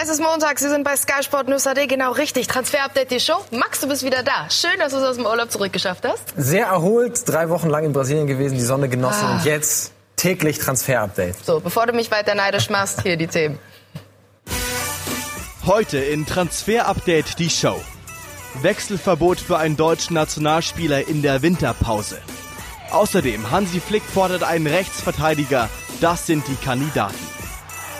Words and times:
Es 0.00 0.08
ist 0.08 0.22
Montag, 0.22 0.60
Sie 0.60 0.68
sind 0.68 0.84
bei 0.84 0.94
Sky 0.94 1.24
Sport 1.24 1.48
News 1.48 1.66
AD, 1.66 1.88
genau 1.88 2.12
richtig. 2.12 2.46
Transfer 2.46 2.84
Update 2.84 3.10
die 3.10 3.18
Show. 3.18 3.44
Max, 3.50 3.80
du 3.80 3.88
bist 3.88 4.04
wieder 4.04 4.22
da. 4.22 4.48
Schön, 4.48 4.78
dass 4.78 4.92
du 4.92 4.98
es 4.98 5.02
aus 5.02 5.16
dem 5.16 5.26
Urlaub 5.26 5.50
zurückgeschafft 5.50 6.06
hast. 6.06 6.22
Sehr 6.36 6.66
erholt, 6.66 7.28
drei 7.28 7.48
Wochen 7.48 7.68
lang 7.68 7.82
in 7.82 7.92
Brasilien 7.92 8.28
gewesen, 8.28 8.54
die 8.54 8.62
Sonne 8.62 8.88
genossen 8.88 9.24
ah. 9.24 9.32
und 9.32 9.44
jetzt 9.44 9.90
täglich 10.14 10.60
Transfer 10.60 11.00
Update. 11.00 11.44
So, 11.44 11.58
bevor 11.58 11.86
du 11.86 11.94
mich 11.94 12.12
weiter 12.12 12.36
neidisch 12.36 12.70
machst, 12.70 13.02
hier 13.02 13.16
die 13.16 13.26
Themen. 13.26 13.58
Heute 15.66 15.98
in 15.98 16.26
Transfer 16.26 16.86
Update 16.86 17.40
die 17.40 17.50
Show. 17.50 17.80
Wechselverbot 18.62 19.40
für 19.40 19.58
einen 19.58 19.76
deutschen 19.76 20.14
Nationalspieler 20.14 21.08
in 21.08 21.22
der 21.22 21.42
Winterpause. 21.42 22.18
Außerdem 22.92 23.50
Hansi 23.50 23.80
Flick 23.80 24.04
fordert 24.04 24.44
einen 24.44 24.68
Rechtsverteidiger. 24.68 25.68
Das 26.00 26.24
sind 26.28 26.46
die 26.46 26.64
Kandidaten. 26.64 27.37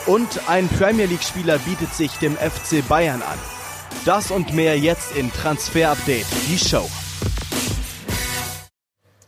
Und 0.09 0.49
ein 0.49 0.67
Premier 0.67 1.05
League-Spieler 1.05 1.59
bietet 1.59 1.93
sich 1.93 2.11
dem 2.13 2.35
FC 2.35 2.83
Bayern 2.89 3.21
an. 3.21 3.37
Das 4.05 4.31
und 4.31 4.55
mehr 4.55 4.75
jetzt 4.75 5.15
in 5.15 5.31
Transfer 5.31 5.91
Update, 5.91 6.25
die 6.47 6.57
Show. 6.57 6.89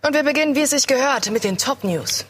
Und 0.01 0.15
wir 0.15 0.23
beginnen, 0.23 0.55
wie 0.55 0.61
es 0.61 0.71
sich 0.71 0.87
gehört, 0.87 1.29
mit 1.29 1.43
den 1.43 1.59
Top 1.59 1.83
News. 1.83 2.25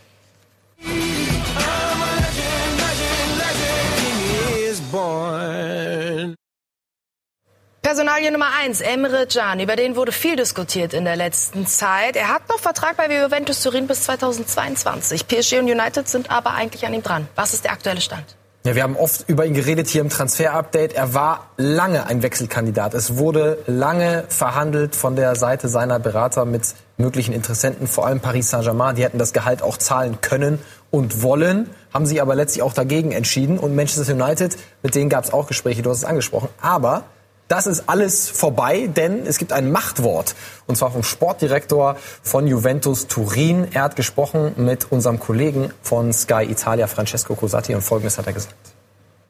Personalie 7.81 8.31
Nummer 8.31 8.49
1, 8.59 8.81
Emre 8.81 9.27
Can. 9.27 9.61
Über 9.61 9.77
den 9.77 9.95
wurde 9.95 10.11
viel 10.11 10.35
diskutiert 10.35 10.93
in 10.93 11.05
der 11.05 11.15
letzten 11.15 11.67
Zeit. 11.67 12.17
Er 12.17 12.27
hat 12.27 12.49
noch 12.49 12.59
Vertrag 12.59 12.97
bei 12.97 13.07
Juventus 13.07 13.63
Turin 13.63 13.87
bis 13.87 14.03
2022. 14.03 15.25
PSG 15.25 15.59
und 15.59 15.71
United 15.71 16.09
sind 16.09 16.29
aber 16.29 16.51
eigentlich 16.51 16.85
an 16.85 16.93
ihm 16.93 17.01
dran. 17.01 17.29
Was 17.35 17.53
ist 17.53 17.63
der 17.63 17.71
aktuelle 17.71 18.01
Stand? 18.01 18.35
Ja, 18.63 18.75
wir 18.75 18.83
haben 18.83 18.95
oft 18.95 19.27
über 19.27 19.47
ihn 19.47 19.55
geredet 19.55 19.87
hier 19.87 20.01
im 20.01 20.09
Transfer-Update. 20.09 20.93
Er 20.93 21.15
war 21.15 21.47
lange 21.57 22.05
ein 22.05 22.21
Wechselkandidat. 22.21 22.93
Es 22.93 23.17
wurde 23.17 23.57
lange 23.65 24.25
verhandelt 24.29 24.95
von 24.95 25.15
der 25.15 25.35
Seite 25.35 25.67
seiner 25.67 25.97
Berater 25.97 26.45
mit 26.45 26.75
möglichen 26.95 27.33
Interessenten, 27.33 27.87
vor 27.87 28.05
allem 28.05 28.19
Paris 28.19 28.51
Saint-Germain. 28.51 28.95
Die 28.95 29.03
hätten 29.03 29.17
das 29.17 29.33
Gehalt 29.33 29.63
auch 29.63 29.77
zahlen 29.77 30.19
können 30.21 30.59
und 30.91 31.23
wollen, 31.23 31.71
haben 31.91 32.05
sich 32.05 32.21
aber 32.21 32.35
letztlich 32.35 32.61
auch 32.61 32.73
dagegen 32.73 33.11
entschieden. 33.13 33.57
Und 33.57 33.75
Manchester 33.75 34.13
United, 34.13 34.55
mit 34.83 34.93
denen 34.93 35.09
gab 35.09 35.23
es 35.23 35.33
auch 35.33 35.47
Gespräche, 35.47 35.81
du 35.81 35.89
hast 35.89 35.97
es 35.97 36.05
angesprochen. 36.05 36.49
Aber 36.61 37.05
das 37.51 37.67
ist 37.67 37.83
alles 37.87 38.29
vorbei, 38.29 38.87
denn 38.87 39.25
es 39.25 39.37
gibt 39.37 39.51
ein 39.51 39.71
Machtwort. 39.71 40.35
Und 40.67 40.77
zwar 40.77 40.89
vom 40.91 41.03
Sportdirektor 41.03 41.97
von 42.23 42.47
Juventus 42.47 43.07
Turin. 43.07 43.67
Er 43.73 43.83
hat 43.83 43.97
gesprochen 43.97 44.53
mit 44.55 44.89
unserem 44.89 45.19
Kollegen 45.19 45.71
von 45.81 46.13
Sky 46.13 46.45
Italia, 46.49 46.87
Francesco 46.87 47.35
Cosati, 47.35 47.75
und 47.75 47.81
Folgendes 47.81 48.17
hat 48.17 48.27
er 48.27 48.33
gesagt. 48.33 48.55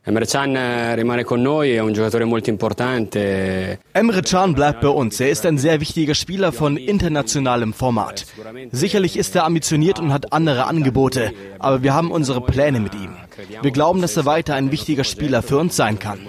Emre 0.04 0.26
Can 0.26 0.56
importante. 2.48 3.80
Emre 3.94 4.22
Can 4.22 4.54
bleibt 4.56 4.82
bei 4.82 4.88
uns. 4.88 5.20
Er 5.20 5.30
ist 5.30 5.46
ein 5.46 5.58
sehr 5.58 5.80
wichtiger 5.80 6.16
Spieler 6.16 6.52
von 6.52 6.78
internationalem 6.78 7.74
Format. 7.74 8.26
Sicherlich 8.72 9.18
ist 9.18 9.36
er 9.36 9.46
ambitioniert 9.46 10.00
und 10.00 10.14
hat 10.14 10.32
andere 10.32 10.66
Angebote, 10.66 11.34
aber 11.60 11.84
wir 11.84 11.94
haben 11.94 12.12
unsere 12.12 12.42
Pläne 12.42 12.80
mit 12.80 12.94
ihm. 12.94 13.16
Wir 13.62 13.72
glauben, 13.72 14.02
dass 14.02 14.18
er 14.18 14.26
weiter 14.26 14.56
ein 14.56 14.72
wichtiger 14.72 15.04
Spieler 15.04 15.42
für 15.44 15.58
uns 15.58 15.76
sein 15.76 15.98
kann. 16.00 16.20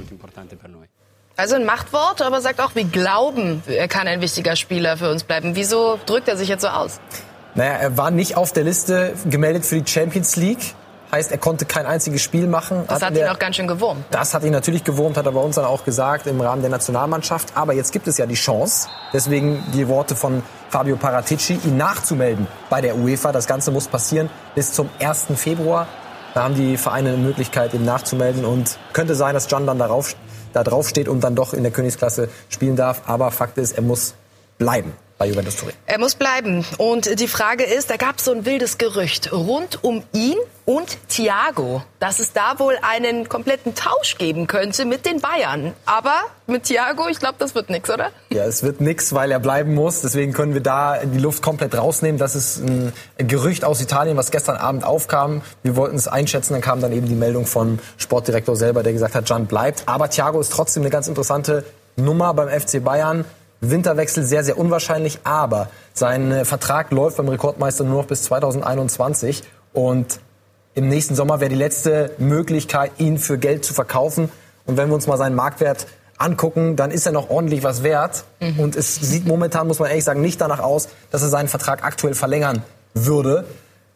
Also 1.43 1.57
ein 1.57 1.65
Machtwort, 1.65 2.23
aber 2.23 2.41
sagt 2.41 2.61
auch, 2.61 2.77
wir 2.77 2.85
glauben, 2.85 3.65
er 3.67 3.89
kann 3.89 4.07
ein 4.07 4.21
wichtiger 4.21 4.55
Spieler 4.55 4.97
für 4.97 5.11
uns 5.11 5.25
bleiben. 5.25 5.57
Wieso 5.57 5.99
drückt 6.07 6.29
er 6.29 6.37
sich 6.37 6.49
jetzt 6.49 6.63
so 6.63 6.69
aus? 6.69 7.01
Naja, 7.57 7.73
er 7.73 7.97
war 7.97 8.13
nicht 8.13 8.37
auf 8.37 8.53
der 8.53 8.63
Liste 8.63 9.13
gemeldet 9.29 9.67
für 9.67 9.83
die 9.83 9.91
Champions 9.91 10.37
League. 10.37 10.77
Heißt, 11.11 11.33
er 11.33 11.39
konnte 11.39 11.65
kein 11.65 11.85
einziges 11.85 12.23
Spiel 12.23 12.47
machen. 12.47 12.85
Das 12.87 13.03
hat, 13.03 13.11
hat 13.11 13.17
ihn 13.19 13.27
auch 13.27 13.41
ganz 13.41 13.57
schön 13.57 13.67
gewurmt. 13.67 14.05
Das 14.13 14.35
hat 14.35 14.45
ihn 14.45 14.53
natürlich 14.53 14.85
gewurmt, 14.85 15.17
hat 15.17 15.27
er 15.27 15.33
bei 15.33 15.41
uns 15.41 15.57
dann 15.57 15.65
auch 15.65 15.85
gesagt 15.85 16.29
im 16.29 16.41
Rahmen 16.41 16.63
der 16.63 16.71
Nationalmannschaft. 16.71 17.57
Aber 17.57 17.73
jetzt 17.73 17.91
gibt 17.91 18.07
es 18.07 18.19
ja 18.19 18.27
die 18.27 18.37
Chance, 18.37 18.87
deswegen 19.13 19.65
die 19.75 19.89
Worte 19.89 20.15
von 20.15 20.45
Fabio 20.69 20.95
Paratici, 20.95 21.59
ihn 21.65 21.77
nachzumelden 21.77 22.47
bei 22.71 22.81
der 22.81 22.97
UEFA. 22.97 23.33
Das 23.33 23.49
Ganze 23.49 23.73
muss 23.73 23.89
passieren 23.89 24.31
bis 24.55 24.73
zum 24.75 24.89
1. 25.01 25.27
Februar. 25.35 25.89
Da 26.35 26.45
haben 26.45 26.55
die 26.55 26.77
Vereine 26.77 27.09
eine 27.09 27.19
Möglichkeit, 27.19 27.75
ihn 27.75 27.85
nachzumelden. 27.85 28.45
Und 28.45 28.79
könnte 28.93 29.17
sein, 29.17 29.35
dass 29.35 29.49
Can 29.49 29.67
dann 29.67 29.81
darauf 29.81 30.15
da 30.53 30.63
drauf 30.63 30.89
steht 30.89 31.09
und 31.09 31.23
dann 31.23 31.35
doch 31.35 31.55
in 31.55 31.63
der 31.63 31.73
Königsklasse 31.73 32.29
spielen 32.49 32.77
darf. 32.77 33.03
Aber 33.07 33.31
Fakt 33.31 33.59
ist, 33.59 33.73
er 33.73 33.83
muss 33.83 34.15
bleiben 34.59 34.93
bei 35.19 35.27
Juventus 35.27 35.57
Turin. 35.57 35.75
Er 35.87 35.99
muss 35.99 36.15
bleiben. 36.15 36.65
Und 36.79 37.21
die 37.21 37.29
Frage 37.29 37.65
ist, 37.65 37.91
da 37.91 37.97
gab 37.97 38.19
es 38.19 38.25
so 38.25 38.33
ein 38.33 38.45
wildes 38.45 38.79
Gerücht 38.79 39.33
rund 39.33 39.83
um 39.85 40.03
ihn 40.13 40.37
und 40.65 40.97
Thiago, 41.09 41.83
dass 41.99 42.21
es 42.21 42.33
da 42.33 42.59
wohl 42.59 42.79
einen 42.83 43.29
kompletten 43.29 43.75
Tausch 43.75 44.17
geben 44.19 44.47
könnte 44.47 44.85
mit 44.85 45.07
den 45.07 45.21
Bayern. 45.21 45.75
Aber 45.87 46.15
mit 46.47 46.65
Thiago, 46.65 47.09
ich 47.09 47.19
glaube, 47.19 47.35
das 47.39 47.55
wird 47.55 47.69
nichts, 47.69 47.91
oder? 47.91 48.11
Ja, 48.31 48.45
es 48.45 48.63
wird 48.63 48.81
nichts, 48.81 49.13
weil 49.13 49.33
er 49.33 49.41
bleiben 49.41 49.75
muss. 49.75 50.03
Deswegen 50.03 50.33
können 50.33 50.55
wir 50.55 50.61
da 50.61 50.99
die 51.05 51.19
Luft 51.19 51.43
komplett 51.43 51.77
rausnehmen. 51.77 52.19
Das 52.19 52.37
ist 52.37 52.59
ein 52.59 52.93
Gerücht 53.19 53.65
aus 53.65 53.81
Italien, 53.81 54.17
was 54.17 54.31
gestern 54.31 54.57
Abend 54.57 54.85
aufkam. 54.85 55.43
Wir 55.63 55.77
wollten 55.77 55.97
es 55.97 56.07
einschätzen, 56.07 56.53
dann 56.53 56.63
kam 56.63 56.81
dann 56.81 56.93
eben 56.93 57.09
die 57.09 57.15
Meldung 57.15 57.47
vom 57.47 57.79
Sportdirektor 57.97 58.55
selber, 58.55 58.83
der 58.83 58.93
gesagt 58.93 59.15
hat, 59.15 59.27
Can 59.27 59.47
bleibt. 59.47 59.83
Aber 59.87 60.11
Thiago 60.11 60.41
ist 60.41 60.53
trotzdem 60.53 60.83
eine 60.83 60.91
ganz 60.91 61.09
interessante 61.09 61.65
Nummer 61.97 62.35
beim 62.35 62.49
FC 62.49 62.83
Bayern. 62.83 63.25
Winterwechsel 63.63 64.25
sehr, 64.25 64.45
sehr 64.45 64.59
unwahrscheinlich, 64.59 65.21
aber 65.25 65.69
sein 65.95 66.33
äh, 66.33 66.45
Vertrag 66.45 66.91
läuft 66.91 67.17
beim 67.17 67.29
Rekordmeister 67.29 67.85
nur 67.85 68.03
noch 68.03 68.09
bis 68.09 68.25
2021 68.25 69.45
und 69.73 70.21
im 70.75 70.89
nächsten 70.89 71.15
Sommer 71.15 71.41
wäre 71.41 71.51
die 71.51 71.57
letzte 71.57 72.11
Möglichkeit, 72.19 72.93
ihn 72.99 73.19
für 73.19 73.39
Geld 73.39 73.65
zu 73.65 73.75
verkaufen. 73.75 74.31
Und 74.65 74.77
wenn 74.77 74.89
wir 74.89 74.95
uns 74.95 75.07
mal 75.07 75.19
seinen 75.19 75.37
Marktwert 75.37 75.87
angucken, 76.17 76.77
dann 76.77 76.91
ist 76.91 77.05
er 77.05 77.13
noch 77.13 77.31
ordentlich 77.31 77.63
was 77.63 77.83
wert. 77.83 78.25
Mhm. 78.41 78.59
Und 78.59 78.77
es 78.77 78.95
sieht 78.95 79.27
momentan, 79.27 79.67
muss 79.67 79.79
man 79.79 79.91
ehrlich 79.91 80.05
sagen, 80.05 80.23
nicht 80.23 80.41
danach 80.41 80.61
aus, 80.61 80.89
dass 81.11 81.23
er 81.23 81.29
seinen 81.29 81.49
Vertrag 81.49 81.85
aktuell 81.85 82.15
verlängern 82.15 82.63
würde. 82.95 83.45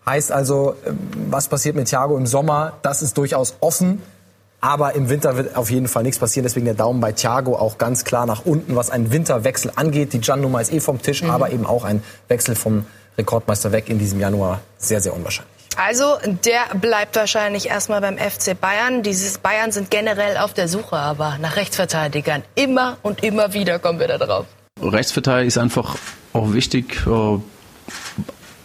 Heißt 0.04 0.32
also, 0.32 0.76
ähm, 0.86 0.98
was 1.30 1.48
passiert 1.48 1.76
mit 1.76 1.88
Thiago 1.88 2.16
im 2.16 2.26
Sommer, 2.26 2.74
das 2.82 3.02
ist 3.02 3.16
durchaus 3.16 3.56
offen. 3.60 4.02
Aber 4.66 4.96
im 4.96 5.08
Winter 5.08 5.36
wird 5.36 5.54
auf 5.54 5.70
jeden 5.70 5.86
Fall 5.86 6.02
nichts 6.02 6.18
passieren. 6.18 6.42
Deswegen 6.42 6.66
der 6.66 6.74
Daumen 6.74 7.00
bei 7.00 7.12
Thiago 7.12 7.54
auch 7.54 7.78
ganz 7.78 8.02
klar 8.02 8.26
nach 8.26 8.44
unten, 8.44 8.74
was 8.74 8.90
einen 8.90 9.12
Winterwechsel 9.12 9.70
angeht. 9.76 10.12
Die 10.12 10.18
Jan-Nummer 10.18 10.60
ist 10.60 10.72
eh 10.72 10.80
vom 10.80 11.00
Tisch, 11.00 11.22
mhm. 11.22 11.30
aber 11.30 11.52
eben 11.52 11.64
auch 11.64 11.84
ein 11.84 12.02
Wechsel 12.26 12.56
vom 12.56 12.84
Rekordmeister 13.16 13.70
weg 13.70 13.88
in 13.88 14.00
diesem 14.00 14.18
Januar 14.18 14.60
sehr, 14.76 15.00
sehr 15.00 15.14
unwahrscheinlich. 15.14 15.54
Also, 15.76 16.16
der 16.44 16.76
bleibt 16.80 17.14
wahrscheinlich 17.14 17.68
erstmal 17.68 18.00
beim 18.00 18.18
FC 18.18 18.60
Bayern. 18.60 19.04
Dieses 19.04 19.38
Bayern 19.38 19.70
sind 19.70 19.88
generell 19.88 20.36
auf 20.36 20.52
der 20.52 20.66
Suche 20.66 20.96
aber 20.96 21.38
nach 21.40 21.54
Rechtsverteidigern. 21.54 22.42
Immer 22.56 22.96
und 23.02 23.22
immer 23.22 23.52
wieder 23.52 23.78
kommen 23.78 24.00
wir 24.00 24.08
da 24.08 24.18
drauf. 24.18 24.46
Rechtsverteidiger 24.82 25.46
ist 25.46 25.58
einfach 25.58 25.94
auch 26.32 26.52
wichtig. 26.52 27.06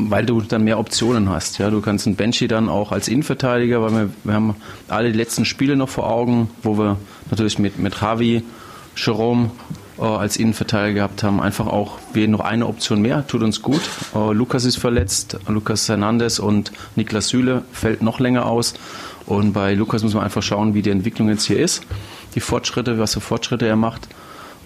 Weil 0.10 0.26
du 0.26 0.42
dann 0.42 0.64
mehr 0.64 0.80
Optionen 0.80 1.30
hast. 1.30 1.58
Ja, 1.58 1.70
du 1.70 1.82
kannst 1.82 2.08
einen 2.08 2.16
Benchi 2.16 2.48
dann 2.48 2.70
auch 2.70 2.92
als 2.92 3.08
Innenverteidiger, 3.08 3.82
weil 3.82 3.92
wir, 3.92 4.10
wir 4.24 4.34
haben 4.34 4.56
alle 4.88 5.12
die 5.12 5.18
letzten 5.18 5.46
Spiele 5.46 5.76
noch 5.76 5.90
vor 5.90 6.10
Augen, 6.10 6.50
wo 6.64 6.78
wir 6.78 6.98
natürlich 7.30 7.60
mit, 7.60 7.78
mit 7.80 8.00
Javi, 8.00 8.44
Jerome 8.96 9.52
äh, 9.98 10.04
als 10.04 10.38
Innenverteidiger 10.38 10.96
gehabt 10.96 11.24
haben. 11.24 11.40
Einfach 11.40 11.68
auch 11.68 12.00
wir 12.14 12.28
noch 12.28 12.40
eine 12.40 12.68
Option 12.68 13.02
mehr, 13.02 13.26
tut 13.28 13.44
uns 13.44 13.62
gut. 13.62 13.82
Äh, 14.16 14.34
Lukas 14.34 14.66
ist 14.66 14.78
verletzt, 14.78 15.38
Lukas 15.48 15.88
Hernandez 15.88 16.40
und 16.40 16.72
Niklas 16.96 17.30
Süle 17.30 17.64
fällt 17.72 18.02
noch 18.02 18.20
länger 18.20 18.46
aus. 18.48 18.74
Und 19.26 19.54
bei 19.54 19.74
Lukas 19.74 20.04
muss 20.04 20.14
man 20.14 20.24
einfach 20.24 20.44
schauen, 20.44 20.74
wie 20.74 20.82
die 20.82 20.90
Entwicklung 20.90 21.30
jetzt 21.30 21.46
hier 21.46 21.60
ist, 21.60 21.84
die 22.36 22.40
Fortschritte, 22.40 22.98
was 22.98 23.14
für 23.14 23.22
Fortschritte 23.22 23.68
er 23.68 23.76
macht. 23.76 24.08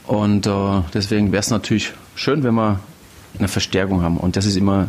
Und 0.07 0.47
äh, 0.47 0.81
deswegen 0.94 1.31
wäre 1.31 1.41
es 1.41 1.50
natürlich 1.50 1.94
schön, 2.16 2.44
wenn 2.44 2.53
wir 2.53 2.79
eine 3.38 3.47
Verstärkung 3.47 4.01
haben. 4.01 4.18
Und 4.18 4.38
das 4.38 4.45
ist 4.45 4.56
immer 4.56 4.88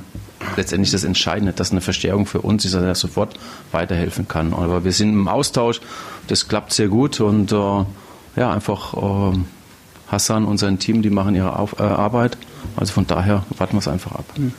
letztendlich 0.57 0.91
das 0.91 1.05
Entscheidende, 1.05 1.53
dass 1.53 1.73
eine 1.73 1.81
Verstärkung 1.81 2.27
für 2.27 2.41
uns 2.41 2.65
ist, 2.65 2.75
dass 2.75 2.83
er 2.83 2.95
sofort 2.95 3.39
weiterhelfen 3.73 4.29
kann. 4.29 4.53
Aber 4.53 4.84
wir 4.84 4.93
sind 4.93 5.11
im 5.11 5.29
Austausch, 5.29 5.81
das 6.29 6.49
klappt 6.49 6.73
sehr 6.73 6.89
gut 6.89 7.21
und 7.21 7.53
äh, 7.53 7.84
ja, 8.37 8.53
einfach 8.53 8.94
äh, 8.94 9.38
Hassan 10.09 10.44
und 10.44 10.59
sein 10.59 10.79
Team, 10.79 11.03
die 11.03 11.11
machen 11.11 11.35
ihre 11.35 11.59
Auf 11.59 11.79
äh, 11.79 11.82
Arbeit. 11.82 12.37
Also 12.76 12.93
von 12.93 13.06
daher 13.06 13.44
warten 13.56 13.75
wir 13.75 13.81
es 13.81 13.88
einfach 13.88 14.12
ab. 14.12 14.25
Mhm. 14.37 14.53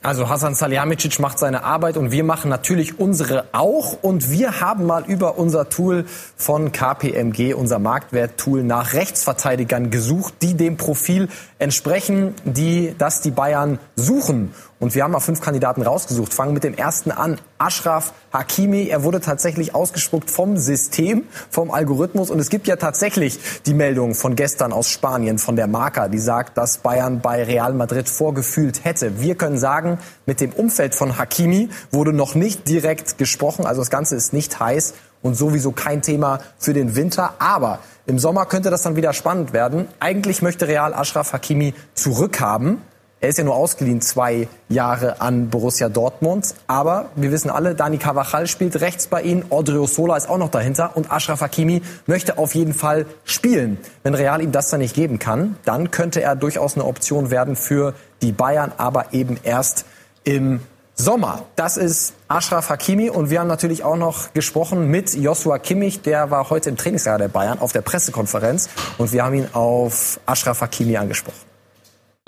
Also 0.00 0.28
Hasan 0.28 0.54
Salihamidzic 0.54 1.18
macht 1.18 1.40
seine 1.40 1.64
Arbeit 1.64 1.96
und 1.96 2.12
wir 2.12 2.22
machen 2.22 2.48
natürlich 2.50 3.00
unsere 3.00 3.46
auch. 3.50 3.98
Und 4.00 4.30
wir 4.30 4.60
haben 4.60 4.86
mal 4.86 5.04
über 5.04 5.38
unser 5.38 5.68
Tool 5.68 6.04
von 6.36 6.70
KPMG, 6.70 7.52
unser 7.52 7.80
Marktwert-Tool, 7.80 8.62
nach 8.62 8.92
Rechtsverteidigern 8.92 9.90
gesucht, 9.90 10.34
die 10.40 10.54
dem 10.54 10.76
Profil 10.76 11.28
entsprechen, 11.58 12.34
die 12.44 12.94
das 12.96 13.22
die 13.22 13.32
Bayern 13.32 13.80
suchen. 13.96 14.54
Und 14.80 14.94
wir 14.94 15.02
haben 15.02 15.10
mal 15.10 15.20
fünf 15.20 15.40
Kandidaten 15.40 15.82
rausgesucht. 15.82 16.32
Fangen 16.32 16.54
mit 16.54 16.62
dem 16.62 16.74
ersten 16.74 17.10
an. 17.10 17.40
Ashraf 17.58 18.12
Hakimi. 18.32 18.86
Er 18.88 19.02
wurde 19.02 19.20
tatsächlich 19.20 19.74
ausgespuckt 19.74 20.30
vom 20.30 20.56
System, 20.56 21.24
vom 21.50 21.72
Algorithmus. 21.72 22.30
Und 22.30 22.38
es 22.38 22.48
gibt 22.48 22.68
ja 22.68 22.76
tatsächlich 22.76 23.40
die 23.66 23.74
Meldung 23.74 24.14
von 24.14 24.36
gestern 24.36 24.72
aus 24.72 24.88
Spanien, 24.88 25.38
von 25.38 25.56
der 25.56 25.66
Marca, 25.66 26.06
die 26.06 26.18
sagt, 26.18 26.56
dass 26.56 26.78
Bayern 26.78 27.20
bei 27.20 27.42
Real 27.42 27.72
Madrid 27.74 28.08
vorgefühlt 28.08 28.84
hätte. 28.84 29.20
Wir 29.20 29.34
können 29.34 29.58
sagen, 29.58 29.98
mit 30.26 30.40
dem 30.40 30.52
Umfeld 30.52 30.94
von 30.94 31.18
Hakimi 31.18 31.70
wurde 31.90 32.12
noch 32.12 32.36
nicht 32.36 32.68
direkt 32.68 33.18
gesprochen. 33.18 33.66
Also 33.66 33.80
das 33.80 33.90
Ganze 33.90 34.14
ist 34.14 34.32
nicht 34.32 34.60
heiß. 34.60 34.94
und 35.20 35.34
sowieso 35.34 35.72
kein 35.72 36.00
Thema 36.02 36.38
für 36.58 36.72
den 36.72 36.94
Winter. 36.94 37.34
Aber 37.40 37.80
im 38.06 38.20
Sommer 38.20 38.46
könnte 38.46 38.70
das 38.70 38.82
dann 38.82 38.94
wieder 38.94 39.12
spannend 39.12 39.52
werden. 39.52 39.88
Eigentlich 40.00 40.42
möchte 40.42 40.68
Real 40.68 40.94
Ashraf 40.94 41.32
Hakimi 41.32 41.74
zurückhaben. 41.94 42.80
Er 43.20 43.30
ist 43.30 43.38
ja 43.38 43.42
nur 43.42 43.56
ausgeliehen 43.56 44.00
zwei 44.00 44.46
Jahre 44.68 45.20
an 45.20 45.50
Borussia 45.50 45.88
Dortmund. 45.88 46.54
Aber 46.68 47.06
wir 47.16 47.32
wissen 47.32 47.50
alle, 47.50 47.74
Dani 47.74 47.98
Carvajal 47.98 48.46
spielt 48.46 48.80
rechts 48.80 49.08
bei 49.08 49.22
ihnen, 49.22 49.44
Odrio 49.50 49.86
Sola 49.86 50.16
ist 50.16 50.28
auch 50.28 50.38
noch 50.38 50.50
dahinter 50.50 50.96
und 50.96 51.10
Ashraf 51.10 51.40
Hakimi 51.40 51.82
möchte 52.06 52.38
auf 52.38 52.54
jeden 52.54 52.74
Fall 52.74 53.06
spielen. 53.24 53.78
Wenn 54.04 54.14
Real 54.14 54.40
ihm 54.40 54.52
das 54.52 54.70
dann 54.70 54.78
nicht 54.78 54.94
geben 54.94 55.18
kann, 55.18 55.56
dann 55.64 55.90
könnte 55.90 56.22
er 56.22 56.36
durchaus 56.36 56.76
eine 56.76 56.84
Option 56.84 57.32
werden 57.32 57.56
für 57.56 57.94
die 58.22 58.30
Bayern, 58.30 58.70
aber 58.76 59.12
eben 59.12 59.36
erst 59.42 59.84
im 60.22 60.60
Sommer. 60.94 61.44
Das 61.56 61.76
ist 61.76 62.14
Ashraf 62.28 62.70
Hakimi 62.70 63.10
und 63.10 63.30
wir 63.30 63.40
haben 63.40 63.48
natürlich 63.48 63.82
auch 63.82 63.96
noch 63.96 64.32
gesprochen 64.32 64.88
mit 64.88 65.14
Joshua 65.14 65.58
Kimmich, 65.58 66.02
der 66.02 66.30
war 66.30 66.50
heute 66.50 66.70
im 66.70 66.76
Trainingslager 66.76 67.18
der 67.18 67.28
Bayern 67.28 67.58
auf 67.58 67.72
der 67.72 67.82
Pressekonferenz 67.82 68.68
und 68.96 69.12
wir 69.12 69.24
haben 69.24 69.34
ihn 69.34 69.48
auf 69.54 70.20
Ashraf 70.26 70.60
Hakimi 70.60 70.96
angesprochen. 70.96 71.48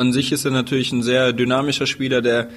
An 0.00 0.14
sich 0.14 0.32
ist 0.32 0.46
er 0.46 0.50
natürlich 0.50 0.92
ein 0.92 1.02
sehr 1.02 1.34
dynamischer 1.34 1.86
Spieler, 1.86 2.22
der 2.22 2.48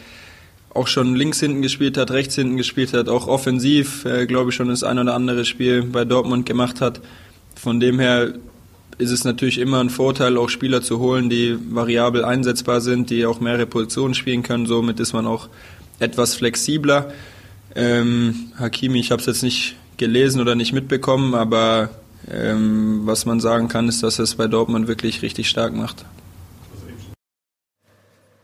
auch 0.73 0.87
schon 0.87 1.13
links 1.13 1.41
hinten 1.41 1.61
gespielt 1.61 1.97
hat, 1.97 2.09
rechts 2.11 2.35
hinten 2.35 2.55
gespielt 2.55 2.93
hat, 2.93 3.09
auch 3.09 3.27
offensiv, 3.27 4.05
äh, 4.05 4.25
glaube 4.27 4.51
ich, 4.51 4.55
schon 4.55 4.69
das 4.69 4.81
ein 4.81 4.97
oder 4.97 5.13
andere 5.13 5.43
Spiel 5.43 5.83
bei 5.83 6.05
Dortmund 6.05 6.45
gemacht 6.45 6.79
hat. 6.79 7.01
Von 7.53 7.81
dem 7.81 7.99
her 7.99 8.35
ist 8.97 9.11
es 9.11 9.25
natürlich 9.25 9.57
immer 9.57 9.81
ein 9.81 9.89
Vorteil, 9.89 10.37
auch 10.37 10.47
Spieler 10.47 10.81
zu 10.81 10.99
holen, 10.99 11.29
die 11.29 11.57
variabel 11.69 12.23
einsetzbar 12.23 12.79
sind, 12.79 13.09
die 13.09 13.25
auch 13.25 13.41
mehrere 13.41 13.65
Positionen 13.65 14.13
spielen 14.13 14.41
können. 14.41 14.65
Somit 14.65 15.01
ist 15.01 15.11
man 15.11 15.27
auch 15.27 15.49
etwas 15.99 16.35
flexibler. 16.35 17.11
Ähm, 17.75 18.53
Hakimi, 18.57 19.01
ich 19.01 19.11
habe 19.11 19.19
es 19.19 19.25
jetzt 19.25 19.43
nicht 19.43 19.75
gelesen 19.97 20.39
oder 20.39 20.55
nicht 20.55 20.71
mitbekommen, 20.71 21.35
aber 21.35 21.89
ähm, 22.31 23.01
was 23.03 23.25
man 23.25 23.41
sagen 23.41 23.67
kann, 23.67 23.89
ist, 23.89 24.01
dass 24.01 24.17
es 24.19 24.35
bei 24.35 24.47
Dortmund 24.47 24.87
wirklich 24.87 25.21
richtig 25.21 25.49
stark 25.49 25.75
macht. 25.75 26.05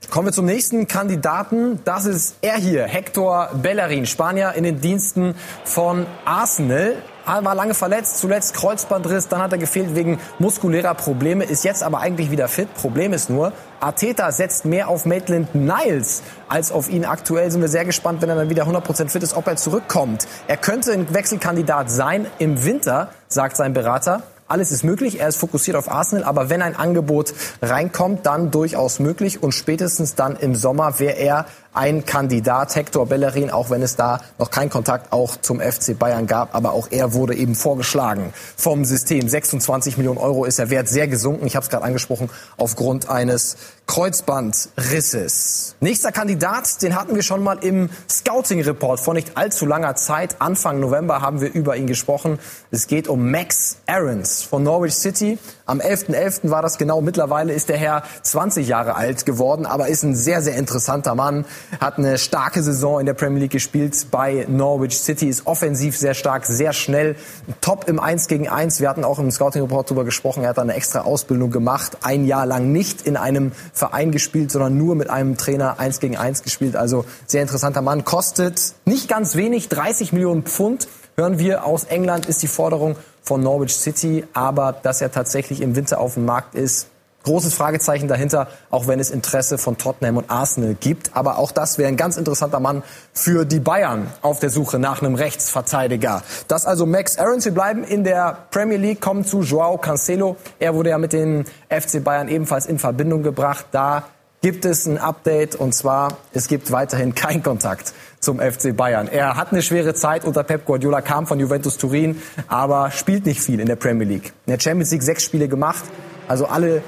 Kommen 0.09 0.29
wir 0.29 0.33
zum 0.33 0.45
nächsten 0.45 0.87
Kandidaten. 0.87 1.81
Das 1.85 2.05
ist 2.05 2.37
er 2.41 2.55
hier, 2.55 2.85
Hector 2.85 3.51
Bellerin, 3.61 4.07
Spanier 4.07 4.53
in 4.55 4.63
den 4.63 4.81
Diensten 4.81 5.35
von 5.65 6.07
Arsenal. 6.25 6.95
War 7.25 7.53
lange 7.53 7.75
verletzt, 7.75 8.17
zuletzt 8.17 8.55
Kreuzbandriss, 8.55 9.27
dann 9.27 9.39
hat 9.39 9.51
er 9.51 9.59
gefehlt 9.59 9.93
wegen 9.93 10.19
muskulärer 10.39 10.95
Probleme, 10.95 11.43
ist 11.43 11.63
jetzt 11.63 11.83
aber 11.83 11.99
eigentlich 11.99 12.31
wieder 12.31 12.47
fit. 12.47 12.73
Problem 12.73 13.13
ist 13.13 13.29
nur, 13.29 13.53
Arteta 13.79 14.31
setzt 14.31 14.65
mehr 14.65 14.87
auf 14.87 15.05
Maitland 15.05 15.53
Niles 15.53 16.23
als 16.47 16.71
auf 16.71 16.89
ihn. 16.89 17.05
Aktuell 17.05 17.51
sind 17.51 17.61
wir 17.61 17.67
sehr 17.67 17.85
gespannt, 17.85 18.23
wenn 18.23 18.29
er 18.29 18.35
dann 18.35 18.49
wieder 18.49 18.63
100% 18.63 19.09
fit 19.09 19.21
ist, 19.21 19.35
ob 19.35 19.45
er 19.45 19.57
zurückkommt. 19.57 20.25
Er 20.47 20.57
könnte 20.57 20.91
ein 20.91 21.13
Wechselkandidat 21.13 21.91
sein 21.91 22.25
im 22.39 22.65
Winter, 22.65 23.11
sagt 23.27 23.57
sein 23.57 23.73
Berater. 23.73 24.23
Alles 24.49 24.71
ist 24.71 24.83
möglich. 24.83 25.19
Er 25.19 25.27
ist 25.27 25.37
fokussiert 25.37 25.77
auf 25.77 25.91
Arsenal. 25.91 26.23
Aber 26.23 26.49
wenn 26.49 26.63
ein 26.63 26.75
Angebot 26.75 27.33
reinkommt, 27.61 28.25
dann 28.25 28.49
durchaus 28.49 28.99
möglich. 28.99 29.43
Und 29.43 29.53
spätestens 29.53 30.15
dann 30.15 30.35
im 30.35 30.55
Sommer 30.55 30.99
wäre 30.99 31.13
er 31.13 31.45
ein 31.79 32.05
Kandidat, 32.05 32.75
Hector 32.75 33.05
Bellerin, 33.05 33.51
auch 33.51 33.69
wenn 33.69 33.81
es 33.81 33.95
da 33.95 34.19
noch 34.37 34.51
keinen 34.51 34.69
Kontakt 34.69 35.13
auch 35.13 35.37
zum 35.37 35.61
FC 35.61 35.97
Bayern 35.97 36.27
gab. 36.27 36.53
Aber 36.53 36.73
auch 36.73 36.89
er 36.91 37.13
wurde 37.13 37.35
eben 37.35 37.55
vorgeschlagen 37.55 38.33
vom 38.57 38.83
System. 38.83 39.29
26 39.29 39.95
Millionen 39.95 40.17
Euro 40.17 40.43
ist 40.43 40.59
er 40.59 40.69
wert, 40.69 40.89
sehr 40.89 41.07
gesunken. 41.07 41.47
Ich 41.47 41.55
habe 41.55 41.63
es 41.63 41.69
gerade 41.69 41.85
angesprochen, 41.85 42.29
aufgrund 42.57 43.07
eines 43.07 43.55
Kreuzbandrisses. 43.87 45.77
Nächster 45.79 46.11
Kandidat, 46.11 46.81
den 46.81 46.95
hatten 46.95 47.15
wir 47.15 47.23
schon 47.23 47.41
mal 47.41 47.59
im 47.63 47.89
Scouting-Report 48.09 48.99
vor 48.99 49.13
nicht 49.13 49.37
allzu 49.37 49.65
langer 49.65 49.95
Zeit. 49.95 50.35
Anfang 50.39 50.81
November 50.81 51.21
haben 51.21 51.39
wir 51.39 51.53
über 51.53 51.77
ihn 51.77 51.87
gesprochen. 51.87 52.39
Es 52.71 52.87
geht 52.87 53.07
um 53.07 53.31
Max 53.31 53.77
Aarons 53.87 54.43
von 54.43 54.63
Norwich 54.63 54.95
City. 54.95 55.39
Am 55.69 55.81
11.11. 55.81 56.15
.11. 56.15 56.49
war 56.49 56.63
das 56.63 56.79
genau. 56.79 56.99
Mittlerweile 56.99 57.53
ist 57.53 57.69
der 57.69 57.77
Herr 57.77 58.01
20 58.23 58.67
Jahre 58.67 58.95
alt 58.95 59.27
geworden, 59.27 59.67
aber 59.67 59.87
ist 59.87 60.01
ein 60.01 60.15
sehr, 60.15 60.41
sehr 60.41 60.55
interessanter 60.55 61.13
Mann. 61.13 61.45
Hat 61.79 61.99
eine 61.99 62.17
starke 62.17 62.63
Saison 62.63 62.99
in 62.99 63.05
der 63.05 63.13
Premier 63.13 63.41
League 63.41 63.51
gespielt 63.51 64.07
bei 64.09 64.47
Norwich 64.49 64.99
City. 64.99 65.29
Ist 65.29 65.45
offensiv 65.45 65.95
sehr 65.95 66.15
stark, 66.15 66.47
sehr 66.47 66.73
schnell. 66.73 67.15
Top 67.61 67.87
im 67.87 67.99
1 67.99 68.27
gegen 68.27 68.49
1. 68.49 68.79
Wir 68.79 68.89
hatten 68.89 69.03
auch 69.03 69.19
im 69.19 69.29
Scouting-Report 69.29 69.91
darüber 69.91 70.05
gesprochen. 70.05 70.41
Er 70.41 70.49
hat 70.49 70.57
eine 70.57 70.73
extra 70.73 71.01
Ausbildung 71.01 71.51
gemacht. 71.51 71.97
Ein 72.01 72.25
Jahr 72.25 72.47
lang 72.47 72.71
nicht 72.71 73.03
in 73.03 73.15
einem 73.15 73.51
Verein 73.71 74.09
gespielt, 74.09 74.51
sondern 74.51 74.75
nur 74.75 74.95
mit 74.95 75.11
einem 75.11 75.37
Trainer 75.37 75.79
eins 75.79 75.99
gegen 75.99 76.17
eins 76.17 76.41
gespielt. 76.41 76.75
Also 76.75 77.05
sehr 77.27 77.43
interessanter 77.43 77.83
Mann. 77.83 78.05
Kostet 78.05 78.73
nicht 78.85 79.07
ganz 79.07 79.35
wenig, 79.35 79.69
30 79.69 80.13
Millionen 80.13 80.41
Pfund. 80.41 80.87
Hören 81.15 81.37
wir 81.37 81.65
aus 81.65 81.83
England 81.83 82.27
ist 82.27 82.41
die 82.41 82.47
Forderung 82.47 82.95
von 83.29 83.43
Norwich 83.43 83.77
City, 83.77 84.25
aber 84.33 84.73
dass 84.73 85.01
er 85.01 85.11
tatsächlich 85.11 85.61
im 85.61 85.75
Winter 85.75 85.99
auf 85.99 86.15
dem 86.15 86.25
Markt 86.25 86.55
ist, 86.55 86.87
Großes 87.23 87.53
Fragezeichen 87.53 88.07
dahinter, 88.07 88.47
auch 88.71 88.87
wenn 88.87 88.97
es 88.97 89.11
Interesse 89.11 89.57
von 89.57 89.77
Tottenham 89.77 90.15
und 90.15 90.31
Arsenal 90.31 90.73
gibt. 90.79 91.17
Aber 91.17 91.37
auch 91.37 91.51
das 91.51 91.77
wäre 91.77 91.89
ein 91.89 91.97
ganz 91.97 92.15
interessanter 92.15 92.61
Mann 92.61 92.81
für 93.11 93.43
die 93.43 93.59
Bayern 93.59 94.07
auf 94.21 94.39
der 94.39 94.49
Suche 94.49 94.79
nach 94.79 95.01
einem 95.01 95.15
Rechtsverteidiger. 95.15 96.23
Das 96.47 96.65
also 96.65 96.85
Max 96.85 97.17
Aarons. 97.17 97.43
Wir 97.43 97.53
bleiben 97.53 97.83
in 97.83 98.05
der 98.05 98.37
Premier 98.51 98.77
League, 98.77 99.01
kommen 99.01 99.25
zu 99.25 99.41
Joao 99.41 99.77
Cancelo. 99.77 100.37
Er 100.59 100.73
wurde 100.75 100.91
ja 100.91 100.97
mit 100.97 101.11
den 101.11 101.43
FC 101.67 102.01
Bayern 102.01 102.29
ebenfalls 102.29 102.65
in 102.65 102.79
Verbindung 102.79 103.21
gebracht. 103.21 103.65
Da 103.73 104.05
gibt 104.41 104.63
es 104.63 104.85
ein 104.85 104.97
Update 104.97 105.55
und 105.55 105.75
zwar, 105.75 106.17
es 106.33 106.47
gibt 106.47 106.71
weiterhin 106.71 107.15
keinen 107.15 107.43
Kontakt 107.43 107.93
zum 108.19 108.39
FC 108.39 108.75
Bayern. 108.75 109.07
Er 109.07 109.35
hat 109.35 109.51
eine 109.51 109.61
schwere 109.61 109.93
Zeit 109.93 110.25
unter 110.25 110.43
Pep 110.43 110.65
Guardiola, 110.65 111.01
kam 111.01 111.27
von 111.27 111.39
Juventus 111.39 111.77
Turin, 111.77 112.21
aber 112.47 112.91
spielt 112.91 113.25
nicht 113.25 113.41
viel 113.41 113.59
in 113.59 113.67
der 113.67 113.75
Premier 113.75 114.07
League. 114.07 114.33
In 114.45 114.53
der 114.53 114.59
Champions 114.59 114.91
League 114.91 115.03
sechs 115.03 115.23
Spiele 115.23 115.47
gemacht, 115.47 115.83
also 116.27 116.45
alle 116.45 116.81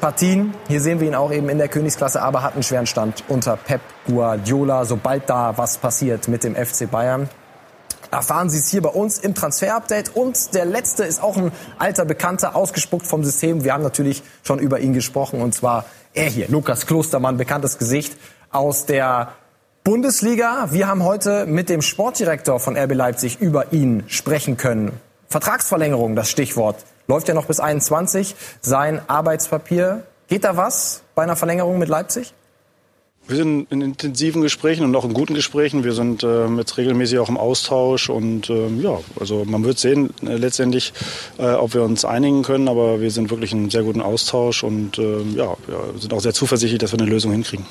Partien. 0.00 0.54
Hier 0.68 0.80
sehen 0.80 1.00
wir 1.00 1.08
ihn 1.08 1.14
auch 1.14 1.32
eben 1.32 1.48
in 1.48 1.58
der 1.58 1.68
Königsklasse, 1.68 2.22
aber 2.22 2.42
hat 2.42 2.54
einen 2.54 2.62
schweren 2.62 2.86
Stand 2.86 3.24
unter 3.28 3.56
Pep 3.56 3.80
Guardiola. 4.06 4.84
Sobald 4.84 5.28
da 5.28 5.58
was 5.58 5.78
passiert 5.78 6.28
mit 6.28 6.44
dem 6.44 6.54
FC 6.54 6.90
Bayern, 6.90 7.28
erfahren 8.10 8.48
Sie 8.48 8.58
es 8.58 8.68
hier 8.68 8.82
bei 8.82 8.90
uns 8.90 9.18
im 9.18 9.34
Transfer-Update. 9.34 10.14
Und 10.14 10.54
der 10.54 10.64
letzte 10.64 11.04
ist 11.04 11.22
auch 11.22 11.36
ein 11.36 11.52
alter 11.78 12.04
Bekannter, 12.04 12.54
ausgespuckt 12.54 13.06
vom 13.06 13.24
System. 13.24 13.64
Wir 13.64 13.74
haben 13.74 13.82
natürlich 13.82 14.22
schon 14.42 14.58
über 14.58 14.78
ihn 14.78 14.92
gesprochen, 14.92 15.40
und 15.40 15.54
zwar 15.54 15.84
er 16.14 16.30
hier, 16.30 16.48
Lukas 16.48 16.86
Klostermann, 16.86 17.36
bekanntes 17.36 17.78
Gesicht 17.78 18.16
aus 18.50 18.86
der 18.86 19.32
Bundesliga. 19.88 20.68
Wir 20.70 20.86
haben 20.86 21.02
heute 21.02 21.46
mit 21.46 21.70
dem 21.70 21.80
Sportdirektor 21.80 22.60
von 22.60 22.76
RB 22.76 22.92
Leipzig 22.92 23.40
über 23.40 23.72
ihn 23.72 24.04
sprechen 24.06 24.58
können. 24.58 24.92
Vertragsverlängerung, 25.28 26.14
das 26.14 26.28
Stichwort 26.28 26.84
läuft 27.06 27.26
ja 27.28 27.32
noch 27.32 27.46
bis 27.46 27.58
21. 27.58 28.34
Sein 28.60 29.00
Arbeitspapier. 29.08 30.02
Geht 30.28 30.44
da 30.44 30.58
was 30.58 31.04
bei 31.14 31.22
einer 31.22 31.36
Verlängerung 31.36 31.78
mit 31.78 31.88
Leipzig? 31.88 32.34
Wir 33.26 33.36
sind 33.38 33.72
in 33.72 33.80
intensiven 33.80 34.42
Gesprächen 34.42 34.84
und 34.84 34.94
auch 34.94 35.06
in 35.06 35.14
guten 35.14 35.32
Gesprächen. 35.32 35.84
Wir 35.84 35.94
sind 35.94 36.22
äh, 36.22 36.48
jetzt 36.48 36.76
regelmäßig 36.76 37.18
auch 37.20 37.30
im 37.30 37.38
Austausch 37.38 38.10
und 38.10 38.50
äh, 38.50 38.68
ja, 38.82 38.98
also 39.18 39.46
man 39.46 39.64
wird 39.64 39.78
sehen 39.78 40.12
äh, 40.20 40.36
letztendlich, 40.36 40.92
äh, 41.38 41.52
ob 41.52 41.72
wir 41.72 41.82
uns 41.82 42.04
einigen 42.04 42.42
können, 42.42 42.68
aber 42.68 43.00
wir 43.00 43.10
sind 43.10 43.30
wirklich 43.30 43.52
in 43.52 43.70
sehr 43.70 43.84
guten 43.84 44.02
Austausch 44.02 44.64
und 44.64 44.98
äh, 44.98 45.22
ja, 45.34 45.56
wir 45.66 45.98
sind 45.98 46.12
auch 46.12 46.20
sehr 46.20 46.34
zuversichtlich, 46.34 46.78
dass 46.78 46.92
wir 46.92 47.00
eine 47.00 47.08
Lösung 47.08 47.32
hinkriegen. 47.32 47.64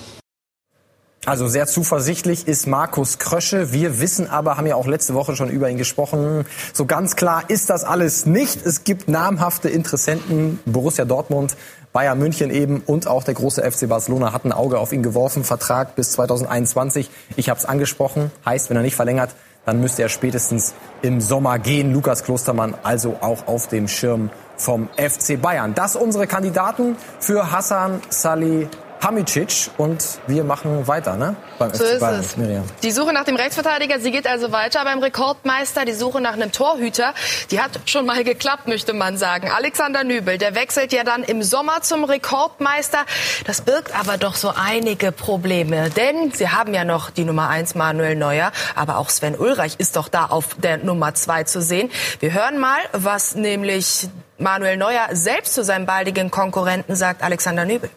Also 1.28 1.50
sehr 1.50 1.68
zuversichtlich 1.68 2.48
ist 2.48 2.68
Markus 2.68 3.18
Krösche. 3.18 3.74
Wir 3.74 4.00
wissen 4.00 4.30
aber, 4.30 4.56
haben 4.56 4.66
ja 4.66 4.76
auch 4.76 4.88
letzte 4.88 5.14
Woche 5.14 5.36
schon 5.36 5.50
über 5.50 5.70
ihn 5.70 5.78
gesprochen, 5.78 6.46
so 6.72 6.86
ganz 6.86 7.18
klar 7.18 7.44
ist 7.50 7.70
das 7.70 7.84
alles 7.84 8.26
nicht. 8.26 8.66
Es 8.66 8.86
gibt 8.86 9.10
namhafte 9.10 9.68
Interessenten, 9.68 10.62
Borussia 10.66 11.04
Dortmund, 11.04 11.58
Bayern 11.92 12.18
München 12.18 12.50
eben 12.50 12.82
und 12.86 13.08
auch 13.08 13.26
der 13.26 13.34
große 13.34 13.62
FC 13.62 13.90
Barcelona 13.90 14.32
hat 14.32 14.46
ein 14.46 14.54
Auge 14.54 14.80
auf 14.80 14.94
ihn 14.94 15.04
geworfen. 15.04 15.44
Vertrag 15.44 15.96
bis 15.96 16.14
2021. 16.14 17.10
Ich 17.36 17.50
habe 17.50 17.60
es 17.60 17.66
angesprochen. 17.66 18.32
Heißt, 18.46 18.70
wenn 18.70 18.78
er 18.78 18.84
nicht 18.84 18.96
verlängert, 18.96 19.32
dann 19.66 19.82
müsste 19.82 20.04
er 20.04 20.10
spätestens 20.10 20.76
im 21.02 21.20
Sommer 21.20 21.60
gehen. 21.60 21.92
Lukas 21.92 22.24
Klostermann 22.24 22.74
also 22.84 23.18
auch 23.20 23.48
auf 23.48 23.68
dem 23.68 23.90
Schirm 23.90 24.30
vom 24.56 24.88
FC 24.96 25.42
Bayern. 25.42 25.74
Das 25.74 25.98
unsere 25.98 26.26
Kandidaten 26.26 26.96
für 27.20 27.52
Hassan 27.52 28.00
Salih 28.08 28.70
Hamicic 29.02 29.70
und 29.78 30.04
wir 30.28 30.44
machen 30.44 30.88
weiter, 30.88 31.16
ne? 31.16 31.36
Beim 31.60 31.74
so 31.74 31.84
FC 31.84 31.94
ist 31.94 32.00
Bayern, 32.00 32.20
es. 32.20 32.38
Miriam. 32.38 32.64
Die 32.84 32.92
Suche 32.92 33.14
nach 33.14 33.24
dem 33.26 33.36
Rechtsverteidiger, 33.36 34.00
sie 34.00 34.12
geht 34.12 34.28
also 34.28 34.52
weiter 34.52 34.84
beim 34.84 35.00
Rekordmeister. 35.00 35.86
Die 35.86 35.94
Suche 35.94 36.22
nach 36.22 36.34
einem 36.34 36.52
Torhüter, 36.52 37.14
die 37.52 37.62
hat 37.62 37.72
schon 37.86 38.06
mal 38.06 38.24
geklappt, 38.24 38.68
möchte 38.68 38.94
man 38.94 39.18
sagen. 39.18 39.50
Alexander 39.56 40.04
Nübel, 40.04 40.38
der 40.38 40.56
wechselt 40.56 40.94
ja 40.94 41.04
dann 41.04 41.24
im 41.24 41.44
Sommer 41.44 41.82
zum 41.82 42.04
Rekordmeister. 42.04 43.00
Das 43.46 43.62
birgt 43.62 43.98
aber 43.98 44.18
doch 44.18 44.36
so 44.36 44.54
einige 44.56 45.12
Probleme, 45.12 45.90
denn 45.92 46.32
sie 46.32 46.50
haben 46.50 46.74
ja 46.74 46.84
noch 46.84 47.10
die 47.10 47.24
Nummer 47.24 47.50
eins 47.50 47.76
Manuel 47.76 48.16
Neuer, 48.16 48.52
aber 48.76 48.98
auch 48.98 49.10
Sven 49.10 49.38
Ulreich 49.38 49.76
ist 49.78 49.96
doch 49.96 50.10
da 50.10 50.26
auf 50.26 50.56
der 50.56 50.78
Nummer 50.78 51.14
zwei 51.14 51.44
zu 51.44 51.62
sehen. 51.62 51.92
Wir 52.20 52.34
hören 52.34 52.58
mal, 52.60 52.80
was 52.94 53.36
nämlich 53.36 54.10
Manuel 54.38 54.78
Neuer 54.78 55.08
selbst 55.12 55.54
zu 55.54 55.64
seinem 55.64 55.86
baldigen 55.86 56.32
Konkurrenten 56.32 56.96
sagt, 56.96 57.24
Alexander 57.24 57.66
Nübel. 57.66 57.90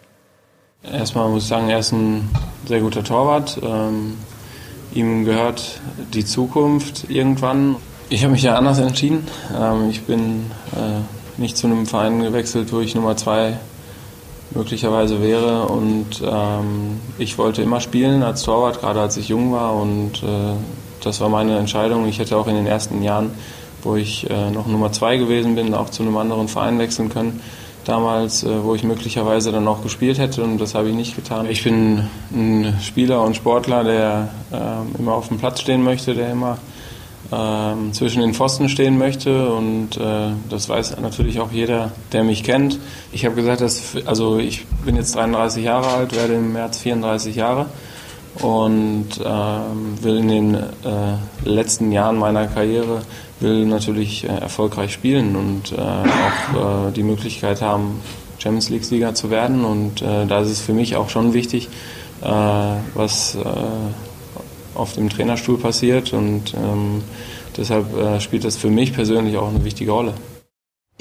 Erstmal 0.83 1.29
muss 1.29 1.43
ich 1.43 1.49
sagen, 1.49 1.69
er 1.69 1.81
ist 1.81 1.93
ein 1.93 2.31
sehr 2.67 2.81
guter 2.81 3.05
Torwart. 3.05 3.61
Ähm, 3.63 4.17
ihm 4.95 5.25
gehört 5.27 5.79
die 6.15 6.25
Zukunft 6.25 7.11
irgendwann. 7.11 7.77
Ich 8.09 8.23
habe 8.23 8.33
mich 8.33 8.43
ja 8.43 8.55
anders 8.55 8.79
entschieden. 8.79 9.27
Ähm, 9.55 9.91
ich 9.91 10.03
bin 10.05 10.51
äh, 10.73 11.41
nicht 11.41 11.59
zu 11.59 11.67
einem 11.67 11.85
Verein 11.85 12.23
gewechselt, 12.23 12.73
wo 12.73 12.81
ich 12.81 12.95
Nummer 12.95 13.15
zwei 13.17 13.59
möglicherweise 14.53 15.21
wäre. 15.21 15.67
Und 15.67 16.23
ähm, 16.25 17.01
ich 17.19 17.37
wollte 17.37 17.61
immer 17.61 17.81
spielen 17.81 18.23
als 18.23 18.43
Torwart, 18.43 18.81
gerade 18.81 19.03
als 19.03 19.19
ich 19.19 19.29
jung 19.29 19.53
war. 19.53 19.75
Und 19.75 20.23
äh, 20.23 20.55
das 21.05 21.21
war 21.21 21.29
meine 21.29 21.59
Entscheidung. 21.59 22.09
Ich 22.09 22.19
hätte 22.19 22.39
auch 22.39 22.49
in 22.49 22.57
den 22.57 22.67
ersten 22.67 23.03
Jahren, 23.03 23.33
wo 23.83 23.97
ich 23.97 24.31
äh, 24.31 24.51
noch 24.51 24.67
Nummer 24.67 24.93
zwei 24.93 25.19
gewesen 25.19 25.57
bin, 25.57 25.75
auch 25.75 25.91
zu 25.91 26.03
einem 26.03 26.17
anderen 26.17 26.49
Verein 26.49 26.79
wechseln 26.79 27.11
können. 27.11 27.43
Damals, 27.91 28.45
äh, 28.45 28.63
wo 28.63 28.77
ich 28.77 28.85
möglicherweise 28.85 29.51
dann 29.51 29.67
auch 29.67 29.83
gespielt 29.83 30.21
hätte 30.21 30.45
und 30.45 30.59
das 30.59 30.77
habe 30.77 30.91
ich 30.91 30.95
nicht 30.95 31.17
getan. 31.17 31.51
Ich 31.51 31.65
bin 31.65 32.09
ein 32.33 32.79
Spieler 32.81 33.21
und 33.25 33.35
Sportler, 33.35 33.83
der 33.83 34.29
äh, 34.53 34.97
immer 34.97 35.15
auf 35.15 35.27
dem 35.27 35.39
Platz 35.39 35.61
stehen 35.61 35.83
möchte, 35.83 36.15
der 36.15 36.31
immer 36.31 36.59
ähm, 37.33 37.93
zwischen 37.93 38.23
den 38.23 38.33
Pfosten 38.33 38.69
stehen 38.69 38.97
möchte 38.97 39.53
und 39.53 39.97
äh, 39.97 40.29
das 40.49 40.69
weiß 40.69 41.01
natürlich 41.01 41.41
auch 41.41 41.51
jeder, 41.51 41.91
der 42.13 42.23
mich 42.23 42.45
kennt. 42.45 42.79
Ich 43.11 43.25
habe 43.25 43.35
gesagt, 43.35 43.61
dass 43.61 43.97
also 44.07 44.39
ich 44.39 44.67
bin 44.85 44.95
jetzt 44.95 45.17
33 45.17 45.65
Jahre 45.65 45.89
alt, 45.89 46.15
werde 46.15 46.35
im 46.35 46.53
März 46.53 46.79
34 46.79 47.35
Jahre 47.35 47.67
und 48.41 49.09
ähm, 49.25 50.01
will 50.01 50.19
in 50.19 50.29
den 50.29 50.55
äh, 50.55 50.63
letzten 51.45 51.91
Jahren 51.91 52.21
meiner 52.21 52.47
Karriere 52.47 53.03
will 53.41 53.67
natürlich 53.67 54.25
äh, 54.25 54.29
erfolgreich 54.29 54.93
spielen 54.93 55.37
und 55.37 55.73
äh, 55.73 55.77
auch 55.81 56.89
äh, 56.89 56.93
die 56.93 57.03
Möglichkeit 57.03 57.63
haben, 57.63 58.01
Champions 58.39 58.71
League 58.71 58.85
Sieger 58.85 59.15
zu 59.15 59.31
werden 59.31 59.65
und 59.65 60.01
da 60.01 60.41
ist 60.41 60.49
es 60.49 60.63
für 60.63 60.73
mich 60.73 60.97
auch 60.97 61.11
schon 61.11 61.35
wichtig, 61.35 61.69
was 62.23 63.37
auf 64.75 64.95
dem 64.95 65.11
Trainerstuhl 65.11 65.59
passiert 65.59 66.15
und 66.15 66.55
ähm, 66.55 67.03
deshalb 67.55 68.23
spielt 68.23 68.45
das 68.45 68.57
für 68.57 68.71
mich 68.71 68.95
persönlich 68.95 69.37
auch 69.37 69.51
eine 69.51 69.63
wichtige 69.63 69.91
Rolle. 69.91 70.15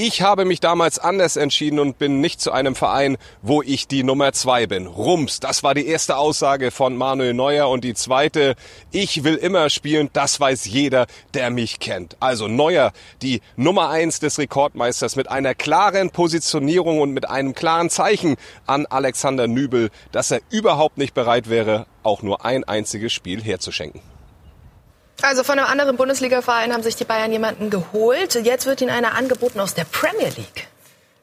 Ich 0.02 0.22
habe 0.22 0.46
mich 0.46 0.62
damals 0.62 0.98
anders 0.98 1.36
entschieden 1.36 1.78
und 1.78 1.98
bin 1.98 2.22
nicht 2.22 2.40
zu 2.40 2.54
einem 2.54 2.74
Verein, 2.74 3.18
wo 3.42 3.62
ich 3.62 3.86
die 3.86 4.04
Nummer 4.04 4.32
zwei 4.32 4.66
bin. 4.66 4.88
Rums, 4.88 5.42
das 5.42 5.62
war 5.62 5.74
die 5.74 5.88
erste 5.88 6.16
Aussage 6.16 6.72
von 6.72 6.96
Manuel 6.96 7.34
Neuer 7.34 7.68
und 7.68 7.84
die 7.84 7.96
zweite, 7.96 8.56
ich 8.92 9.26
will 9.26 9.36
immer 9.36 9.70
spielen, 9.70 10.10
das 10.14 10.40
weiß 10.40 10.68
jeder, 10.68 11.06
der 11.34 11.50
mich 11.50 11.80
kennt. 11.80 12.16
Also 12.22 12.48
Neuer, 12.48 12.94
die 13.22 13.42
Nummer 13.58 13.90
eins 13.90 14.22
des 14.22 14.40
Rekordmeisters 14.40 15.18
mit 15.18 15.30
einer 15.30 15.54
klaren 15.54 16.12
Positionierung 16.12 17.02
und 17.02 17.12
mit 17.12 17.30
einem 17.30 17.54
klaren 17.54 17.90
Zeichen 17.90 18.38
an 18.68 18.86
Alexander 18.86 19.48
Nübel, 19.48 19.90
dass 20.14 20.32
er 20.32 20.40
überhaupt 20.50 20.98
nicht 20.98 21.14
bereit 21.14 21.50
wäre, 21.50 21.88
auch 22.04 22.22
nur 22.22 22.46
ein 22.46 22.64
einziges 22.64 23.12
Spiel 23.12 23.44
herzuschenken. 23.44 24.00
Also 25.22 25.44
von 25.44 25.60
einem 25.60 25.68
anderen 25.68 25.98
Bundesliga-Verein 25.98 26.74
haben 26.74 26.84
sich 26.84 26.96
die 26.96 27.04
Bayern 27.04 27.32
jemanden 27.32 27.70
geholt. 27.70 28.36
Jetzt 28.36 28.66
wird 28.66 28.82
ihnen 28.82 28.90
einer 28.90 29.16
angeboten 29.16 29.60
aus 29.60 29.74
der 29.74 29.84
Premier 29.84 30.30
League. 30.36 30.68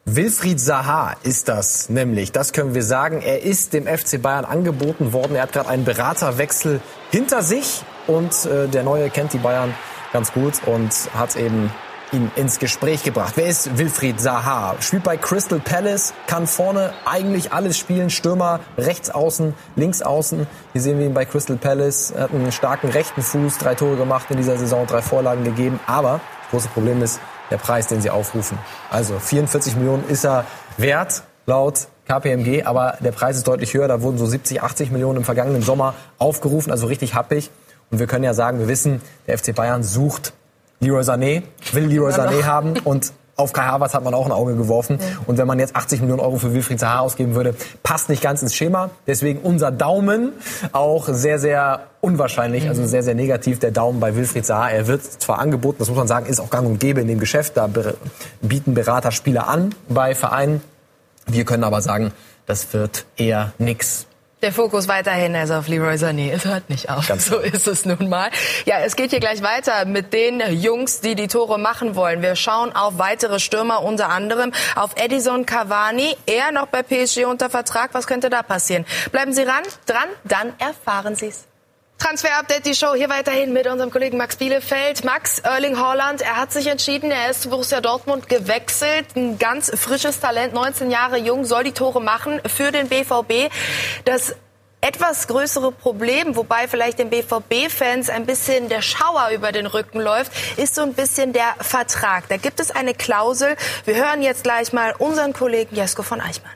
Wilfried 0.04 0.60
Zaha 0.60 1.16
ist 1.24 1.48
das 1.48 1.88
nämlich. 1.88 2.30
Das 2.30 2.52
können 2.52 2.74
wir 2.74 2.84
sagen. 2.84 3.22
Er 3.22 3.42
ist 3.42 3.72
dem 3.72 3.86
FC 3.86 4.22
Bayern 4.22 4.44
angeboten 4.44 5.12
worden. 5.12 5.34
Er 5.34 5.42
hat 5.42 5.52
gerade 5.52 5.68
einen 5.68 5.84
Beraterwechsel 5.84 6.80
hinter 7.10 7.42
sich 7.42 7.82
und 8.06 8.44
äh, 8.44 8.68
der 8.68 8.84
Neue 8.84 9.10
kennt 9.10 9.32
die 9.32 9.38
Bayern 9.38 9.74
ganz 10.12 10.32
gut 10.32 10.54
und 10.66 10.92
hat 11.14 11.34
eben 11.36 11.72
ihn 12.16 12.30
ins 12.34 12.58
Gespräch 12.58 13.02
gebracht. 13.02 13.34
Wer 13.36 13.46
ist 13.46 13.78
Wilfried 13.78 14.20
Zaha? 14.20 14.74
Spielt 14.80 15.04
bei 15.04 15.16
Crystal 15.16 15.60
Palace, 15.60 16.14
kann 16.26 16.46
vorne 16.46 16.92
eigentlich 17.04 17.52
alles 17.52 17.78
spielen. 17.78 18.10
Stürmer, 18.10 18.60
rechts 18.76 19.10
außen, 19.10 19.54
links 19.76 20.02
außen. 20.02 20.46
Hier 20.72 20.82
sehen 20.82 20.98
wir 20.98 21.06
ihn 21.06 21.14
bei 21.14 21.24
Crystal 21.24 21.56
Palace. 21.56 22.10
Er 22.10 22.24
hat 22.24 22.32
einen 22.32 22.50
starken 22.50 22.88
rechten 22.88 23.22
Fuß, 23.22 23.58
drei 23.58 23.74
Tore 23.74 23.96
gemacht 23.96 24.26
in 24.30 24.38
dieser 24.38 24.56
Saison, 24.56 24.86
drei 24.86 25.02
Vorlagen 25.02 25.44
gegeben. 25.44 25.78
Aber 25.86 26.20
das 26.42 26.50
große 26.50 26.68
Problem 26.68 27.02
ist 27.02 27.20
der 27.50 27.58
Preis, 27.58 27.86
den 27.86 28.00
sie 28.00 28.10
aufrufen. 28.10 28.58
Also 28.90 29.18
44 29.18 29.76
Millionen 29.76 30.08
ist 30.08 30.24
er 30.24 30.46
wert, 30.78 31.22
laut 31.46 31.88
KPMG, 32.06 32.64
aber 32.64 32.96
der 33.00 33.12
Preis 33.12 33.36
ist 33.36 33.46
deutlich 33.46 33.74
höher. 33.74 33.88
Da 33.88 34.00
wurden 34.02 34.18
so 34.18 34.26
70, 34.26 34.62
80 34.62 34.90
Millionen 34.90 35.18
im 35.18 35.24
vergangenen 35.24 35.62
Sommer 35.62 35.94
aufgerufen, 36.18 36.70
also 36.70 36.86
richtig 36.86 37.14
happig. 37.14 37.50
Und 37.90 37.98
wir 37.98 38.06
können 38.06 38.24
ja 38.24 38.34
sagen, 38.34 38.58
wir 38.58 38.68
wissen, 38.68 39.00
der 39.26 39.38
FC 39.38 39.54
Bayern 39.54 39.82
sucht 39.82 40.32
Leroy 40.80 41.02
Sané, 41.02 41.42
will 41.72 41.84
Leroy 41.84 42.12
Sané 42.12 42.44
haben 42.44 42.74
und 42.84 43.12
auf 43.36 43.52
Kai 43.52 43.66
Havertz 43.66 43.92
hat 43.92 44.02
man 44.02 44.14
auch 44.14 44.24
ein 44.24 44.32
Auge 44.32 44.56
geworfen. 44.56 44.98
Ja. 44.98 45.06
Und 45.26 45.36
wenn 45.36 45.46
man 45.46 45.58
jetzt 45.58 45.76
80 45.76 46.00
Millionen 46.00 46.20
Euro 46.20 46.36
für 46.36 46.54
Wilfried 46.54 46.80
Zaha 46.80 47.00
ausgeben 47.00 47.34
würde, 47.34 47.54
passt 47.82 48.08
nicht 48.08 48.22
ganz 48.22 48.40
ins 48.42 48.54
Schema. 48.54 48.90
Deswegen 49.06 49.40
unser 49.40 49.70
Daumen 49.70 50.32
auch 50.72 51.06
sehr, 51.08 51.38
sehr 51.38 51.80
unwahrscheinlich, 52.00 52.64
mhm. 52.64 52.70
also 52.70 52.86
sehr, 52.86 53.02
sehr 53.02 53.14
negativ 53.14 53.58
der 53.58 53.72
Daumen 53.72 54.00
bei 54.00 54.16
Wilfried 54.16 54.46
Zaha. 54.46 54.70
Er 54.70 54.86
wird 54.86 55.04
zwar 55.04 55.38
angeboten, 55.38 55.76
das 55.80 55.88
muss 55.88 55.98
man 55.98 56.08
sagen, 56.08 56.26
ist 56.26 56.40
auch 56.40 56.50
gang 56.50 56.66
und 56.66 56.80
gäbe 56.80 57.02
in 57.02 57.08
dem 57.08 57.20
Geschäft. 57.20 57.56
Da 57.56 57.68
bieten 58.40 58.72
Berater 58.72 59.10
Spieler 59.10 59.48
an 59.48 59.74
bei 59.88 60.14
Vereinen. 60.14 60.62
Wir 61.26 61.44
können 61.44 61.64
aber 61.64 61.82
sagen, 61.82 62.12
das 62.46 62.72
wird 62.72 63.04
eher 63.16 63.52
nix. 63.58 64.06
Der 64.42 64.52
Fokus 64.52 64.86
weiterhin 64.86 65.34
also 65.34 65.54
auf 65.54 65.66
Leroy 65.66 65.94
Sané. 65.94 66.30
Es 66.30 66.44
hört 66.44 66.68
nicht 66.68 66.90
auf. 66.90 67.08
Ganz 67.08 67.24
so 67.24 67.38
ist 67.38 67.66
es 67.66 67.86
nun 67.86 68.10
mal. 68.10 68.30
Ja, 68.66 68.80
es 68.80 68.94
geht 68.94 69.10
hier 69.10 69.18
gleich 69.18 69.42
weiter 69.42 69.86
mit 69.86 70.12
den 70.12 70.40
Jungs, 70.60 71.00
die 71.00 71.14
die 71.14 71.26
Tore 71.26 71.58
machen 71.58 71.94
wollen. 71.96 72.20
Wir 72.20 72.36
schauen 72.36 72.76
auf 72.76 72.98
weitere 72.98 73.40
Stürmer, 73.40 73.82
unter 73.82 74.10
anderem 74.10 74.52
auf 74.74 74.90
Edison 74.96 75.46
Cavani. 75.46 76.14
Er 76.26 76.52
noch 76.52 76.66
bei 76.66 76.82
PSG 76.82 77.24
unter 77.24 77.48
Vertrag. 77.48 77.94
Was 77.94 78.06
könnte 78.06 78.28
da 78.28 78.42
passieren? 78.42 78.84
Bleiben 79.10 79.32
Sie 79.32 79.42
ran, 79.42 79.62
dran, 79.86 80.08
dann 80.24 80.52
erfahren 80.58 81.14
Sie 81.14 81.28
es. 81.28 81.46
Transfer-Update, 81.98 82.66
die 82.66 82.74
Show 82.74 82.94
hier 82.94 83.08
weiterhin 83.08 83.52
mit 83.52 83.66
unserem 83.66 83.90
Kollegen 83.90 84.18
Max 84.18 84.36
Bielefeld. 84.36 85.04
Max, 85.04 85.38
Erling 85.38 85.78
Haaland, 85.78 86.20
er 86.20 86.36
hat 86.36 86.52
sich 86.52 86.66
entschieden, 86.66 87.10
er 87.10 87.30
ist 87.30 87.42
zu 87.42 87.50
Borussia 87.50 87.80
Dortmund 87.80 88.28
gewechselt. 88.28 89.06
Ein 89.16 89.38
ganz 89.38 89.72
frisches 89.74 90.20
Talent, 90.20 90.52
19 90.52 90.90
Jahre 90.90 91.16
jung, 91.16 91.44
soll 91.44 91.64
die 91.64 91.72
Tore 91.72 92.02
machen 92.02 92.40
für 92.46 92.70
den 92.70 92.88
BVB. 92.88 93.50
Das 94.04 94.34
etwas 94.82 95.26
größere 95.26 95.72
Problem, 95.72 96.36
wobei 96.36 96.68
vielleicht 96.68 96.98
den 96.98 97.10
BVB-Fans 97.10 98.10
ein 98.10 98.26
bisschen 98.26 98.68
der 98.68 98.82
Schauer 98.82 99.30
über 99.34 99.50
den 99.50 99.66
Rücken 99.66 100.00
läuft, 100.00 100.32
ist 100.58 100.74
so 100.74 100.82
ein 100.82 100.92
bisschen 100.92 101.32
der 101.32 101.54
Vertrag. 101.60 102.28
Da 102.28 102.36
gibt 102.36 102.60
es 102.60 102.70
eine 102.70 102.94
Klausel. 102.94 103.56
Wir 103.84 103.96
hören 103.96 104.22
jetzt 104.22 104.44
gleich 104.44 104.72
mal 104.72 104.94
unseren 104.98 105.32
Kollegen 105.32 105.74
Jesko 105.74 106.02
von 106.02 106.20
Eichmann. 106.20 106.52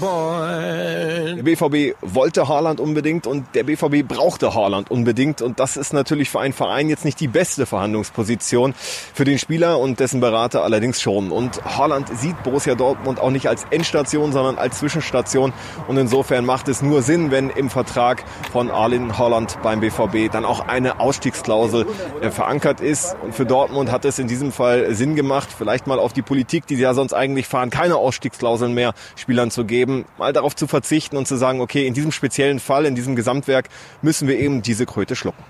boy. 0.00 0.89
Der 1.40 1.44
BVB 1.44 1.96
wollte 2.02 2.48
Haaland 2.48 2.80
unbedingt 2.80 3.26
und 3.26 3.46
der 3.54 3.62
BVB 3.62 4.06
brauchte 4.06 4.54
Haaland 4.54 4.90
unbedingt. 4.90 5.40
Und 5.40 5.58
das 5.58 5.78
ist 5.78 5.94
natürlich 5.94 6.28
für 6.28 6.38
einen 6.38 6.52
Verein 6.52 6.90
jetzt 6.90 7.06
nicht 7.06 7.18
die 7.18 7.28
beste 7.28 7.64
Verhandlungsposition. 7.64 8.74
Für 9.14 9.24
den 9.24 9.38
Spieler 9.38 9.78
und 9.78 10.00
dessen 10.00 10.20
Berater 10.20 10.62
allerdings 10.62 11.00
schon. 11.00 11.30
Und 11.30 11.64
Haaland 11.64 12.14
sieht 12.14 12.42
Borussia 12.42 12.74
Dortmund 12.74 13.20
auch 13.20 13.30
nicht 13.30 13.48
als 13.48 13.64
Endstation, 13.70 14.32
sondern 14.32 14.58
als 14.58 14.80
Zwischenstation. 14.80 15.54
Und 15.88 15.96
insofern 15.96 16.44
macht 16.44 16.68
es 16.68 16.82
nur 16.82 17.00
Sinn, 17.00 17.30
wenn 17.30 17.48
im 17.48 17.70
Vertrag 17.70 18.22
von 18.52 18.70
Arlen 18.70 19.16
Haaland 19.16 19.56
beim 19.62 19.80
BVB 19.80 20.30
dann 20.30 20.44
auch 20.44 20.68
eine 20.68 21.00
Ausstiegsklausel 21.00 21.86
äh, 22.20 22.30
verankert 22.30 22.82
ist. 22.82 23.16
Und 23.22 23.34
für 23.34 23.46
Dortmund 23.46 23.90
hat 23.90 24.04
es 24.04 24.18
in 24.18 24.28
diesem 24.28 24.52
Fall 24.52 24.94
Sinn 24.94 25.16
gemacht, 25.16 25.48
vielleicht 25.56 25.86
mal 25.86 26.00
auf 26.00 26.12
die 26.12 26.20
Politik, 26.20 26.66
die 26.66 26.76
sie 26.76 26.82
ja 26.82 26.92
sonst 26.92 27.14
eigentlich 27.14 27.48
fahren, 27.48 27.70
keine 27.70 27.96
Ausstiegsklauseln 27.96 28.74
mehr 28.74 28.92
Spielern 29.16 29.50
zu 29.50 29.64
geben, 29.64 30.04
mal 30.18 30.34
darauf 30.34 30.54
zu 30.54 30.66
verzichten 30.66 31.16
und 31.16 31.30
zu 31.30 31.36
sagen, 31.40 31.60
okay, 31.60 31.88
in 31.88 31.94
diesem 31.94 32.12
speziellen 32.12 32.60
Fall, 32.60 32.86
in 32.86 32.94
diesem 32.94 33.16
Gesamtwerk 33.16 33.68
müssen 34.00 34.28
wir 34.28 34.38
eben 34.38 34.62
diese 34.62 34.86
Kröte 34.86 35.16
schlucken. 35.16 35.42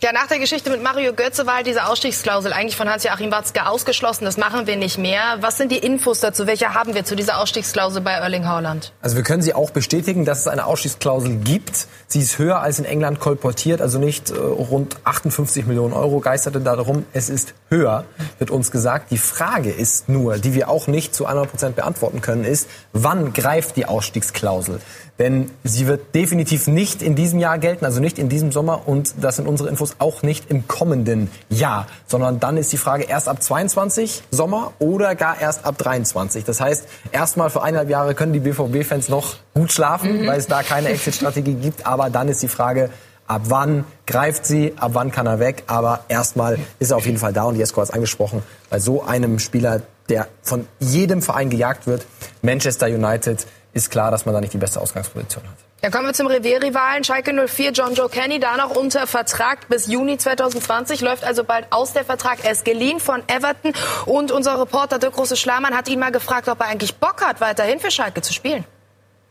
Ja, 0.00 0.12
nach 0.12 0.28
der 0.28 0.38
Geschichte 0.38 0.70
mit 0.70 0.80
Mario 0.80 1.12
Götze 1.12 1.44
war 1.44 1.56
halt 1.56 1.66
diese 1.66 1.86
Ausstiegsklausel 1.86 2.52
eigentlich 2.52 2.76
von 2.76 2.88
Hans-Joachim 2.88 3.32
Watzke 3.32 3.66
ausgeschlossen. 3.66 4.26
Das 4.26 4.36
machen 4.36 4.68
wir 4.68 4.76
nicht 4.76 4.96
mehr. 4.96 5.38
Was 5.40 5.56
sind 5.56 5.72
die 5.72 5.78
Infos 5.78 6.20
dazu? 6.20 6.46
Welche 6.46 6.72
haben 6.72 6.94
wir 6.94 7.04
zu 7.04 7.16
dieser 7.16 7.40
Ausstiegsklausel 7.40 8.00
bei 8.00 8.12
Erling 8.12 8.46
Haaland? 8.46 8.92
Also 9.02 9.16
wir 9.16 9.24
können 9.24 9.42
sie 9.42 9.54
auch 9.54 9.70
bestätigen, 9.70 10.24
dass 10.24 10.38
es 10.38 10.46
eine 10.46 10.66
Ausstiegsklausel 10.66 11.38
gibt. 11.38 11.88
Sie 12.10 12.20
ist 12.20 12.38
höher 12.38 12.60
als 12.62 12.78
in 12.78 12.86
England 12.86 13.20
kolportiert, 13.20 13.82
also 13.82 13.98
nicht 13.98 14.30
äh, 14.30 14.34
rund 14.34 14.96
58 15.04 15.66
Millionen 15.66 15.92
Euro 15.92 16.20
geisterte 16.20 16.58
darum. 16.58 17.04
Es 17.12 17.28
ist 17.28 17.52
höher, 17.68 18.06
wird 18.38 18.50
uns 18.50 18.70
gesagt. 18.70 19.10
Die 19.10 19.18
Frage 19.18 19.70
ist 19.70 20.08
nur, 20.08 20.38
die 20.38 20.54
wir 20.54 20.70
auch 20.70 20.86
nicht 20.86 21.14
zu 21.14 21.26
100 21.26 21.50
Prozent 21.50 21.76
beantworten 21.76 22.22
können, 22.22 22.44
ist, 22.44 22.66
wann 22.94 23.34
greift 23.34 23.76
die 23.76 23.84
Ausstiegsklausel? 23.84 24.80
Denn 25.18 25.50
sie 25.64 25.86
wird 25.86 26.14
definitiv 26.14 26.68
nicht 26.68 27.02
in 27.02 27.14
diesem 27.16 27.40
Jahr 27.40 27.58
gelten, 27.58 27.84
also 27.84 28.00
nicht 28.00 28.18
in 28.18 28.28
diesem 28.28 28.52
Sommer 28.52 28.86
und 28.86 29.14
das 29.20 29.36
sind 29.36 29.48
unsere 29.48 29.68
Infos 29.68 29.96
auch 29.98 30.22
nicht 30.22 30.48
im 30.48 30.68
kommenden 30.68 31.28
Jahr, 31.50 31.88
sondern 32.06 32.38
dann 32.38 32.56
ist 32.56 32.72
die 32.72 32.76
Frage 32.76 33.02
erst 33.02 33.28
ab 33.28 33.42
22 33.42 34.22
Sommer 34.30 34.72
oder 34.78 35.16
gar 35.16 35.40
erst 35.40 35.66
ab 35.66 35.76
23. 35.76 36.44
Das 36.44 36.60
heißt, 36.60 36.86
erstmal 37.10 37.50
für 37.50 37.62
eineinhalb 37.62 37.90
Jahre 37.90 38.14
können 38.14 38.32
die 38.32 38.38
BVB-Fans 38.38 39.08
noch 39.08 39.34
gut 39.54 39.72
schlafen, 39.72 40.22
mhm. 40.22 40.26
weil 40.28 40.38
es 40.38 40.46
da 40.46 40.62
keine 40.62 40.88
Exit-Strategie 40.90 41.54
gibt, 41.54 41.84
aber 41.84 41.97
dann 42.10 42.28
ist 42.28 42.42
die 42.42 42.48
Frage, 42.48 42.90
ab 43.26 43.42
wann 43.44 43.84
greift 44.06 44.46
sie, 44.46 44.74
ab 44.76 44.92
wann 44.94 45.12
kann 45.12 45.26
er 45.26 45.38
weg, 45.38 45.64
aber 45.66 46.00
erstmal 46.08 46.58
ist 46.78 46.90
er 46.90 46.96
auf 46.96 47.06
jeden 47.06 47.18
Fall 47.18 47.32
da 47.32 47.44
und 47.44 47.56
Jesko 47.56 47.80
hat 47.80 47.88
es 47.88 47.94
angesprochen, 47.94 48.42
bei 48.70 48.80
so 48.80 49.02
einem 49.04 49.38
Spieler, 49.38 49.82
der 50.08 50.28
von 50.42 50.66
jedem 50.80 51.22
Verein 51.22 51.50
gejagt 51.50 51.86
wird, 51.86 52.06
Manchester 52.42 52.86
United, 52.86 53.46
ist 53.74 53.90
klar, 53.90 54.10
dass 54.10 54.24
man 54.24 54.34
da 54.34 54.40
nicht 54.40 54.52
die 54.52 54.58
beste 54.58 54.80
Ausgangsposition 54.80 55.44
hat. 55.44 55.56
Dann 55.80 55.92
kommen 55.92 56.06
wir 56.06 56.14
zum 56.14 56.26
Revierrivalen 56.26 57.04
Schalke 57.04 57.32
04, 57.46 57.70
John 57.70 57.94
Joe 57.94 58.08
Kenny, 58.08 58.40
da 58.40 58.56
noch 58.56 58.74
unter 58.74 59.06
Vertrag 59.06 59.68
bis 59.68 59.86
Juni 59.86 60.18
2020, 60.18 61.02
läuft 61.02 61.22
also 61.22 61.44
bald 61.44 61.66
aus 61.70 61.92
der 61.92 62.04
Vertrag. 62.04 62.44
Er 62.44 62.50
ist 62.50 62.64
geliehen 62.64 62.98
von 62.98 63.22
Everton 63.28 63.72
und 64.04 64.32
unser 64.32 64.60
Reporter 64.60 64.98
Dirk 64.98 65.14
Große-Schlamann 65.14 65.76
hat 65.76 65.88
ihn 65.88 66.00
mal 66.00 66.10
gefragt, 66.10 66.48
ob 66.48 66.60
er 66.60 66.66
eigentlich 66.66 66.96
Bock 66.96 67.22
hat, 67.24 67.40
weiterhin 67.40 67.78
für 67.78 67.92
Schalke 67.92 68.22
zu 68.22 68.32
spielen. 68.32 68.64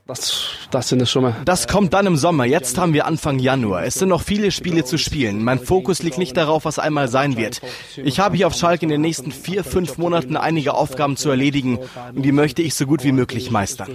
Das, 0.07 0.47
das 0.71 0.87
sind 0.87 1.01
es 1.01 1.11
schon 1.11 1.23
mal. 1.23 1.35
Das 1.43 1.67
kommt 1.67 1.93
dann 1.93 2.05
im 2.05 2.15
Sommer. 2.15 2.45
Jetzt 2.45 2.77
haben 2.77 2.93
wir 2.93 3.05
Anfang 3.05 3.39
Januar. 3.39 3.83
Es 3.83 3.95
sind 3.95 4.07
noch 4.07 4.21
viele 4.21 4.51
Spiele 4.51 4.85
zu 4.85 4.97
spielen. 4.97 5.43
Mein 5.43 5.59
Fokus 5.59 6.01
liegt 6.01 6.17
nicht 6.17 6.37
darauf, 6.37 6.63
was 6.63 6.79
einmal 6.79 7.09
sein 7.09 7.35
wird. 7.35 7.61
Ich 7.97 8.19
habe 8.19 8.37
hier 8.37 8.47
auf 8.47 8.53
Schalke 8.53 8.83
in 8.83 8.89
den 8.89 9.01
nächsten 9.01 9.33
vier, 9.33 9.65
fünf 9.65 9.97
Monaten 9.97 10.37
einige 10.37 10.75
Aufgaben 10.75 11.17
zu 11.17 11.29
erledigen 11.29 11.79
und 12.13 12.23
die 12.23 12.31
möchte 12.31 12.61
ich 12.61 12.73
so 12.75 12.85
gut 12.85 13.03
wie 13.03 13.11
möglich 13.11 13.51
meistern. 13.51 13.89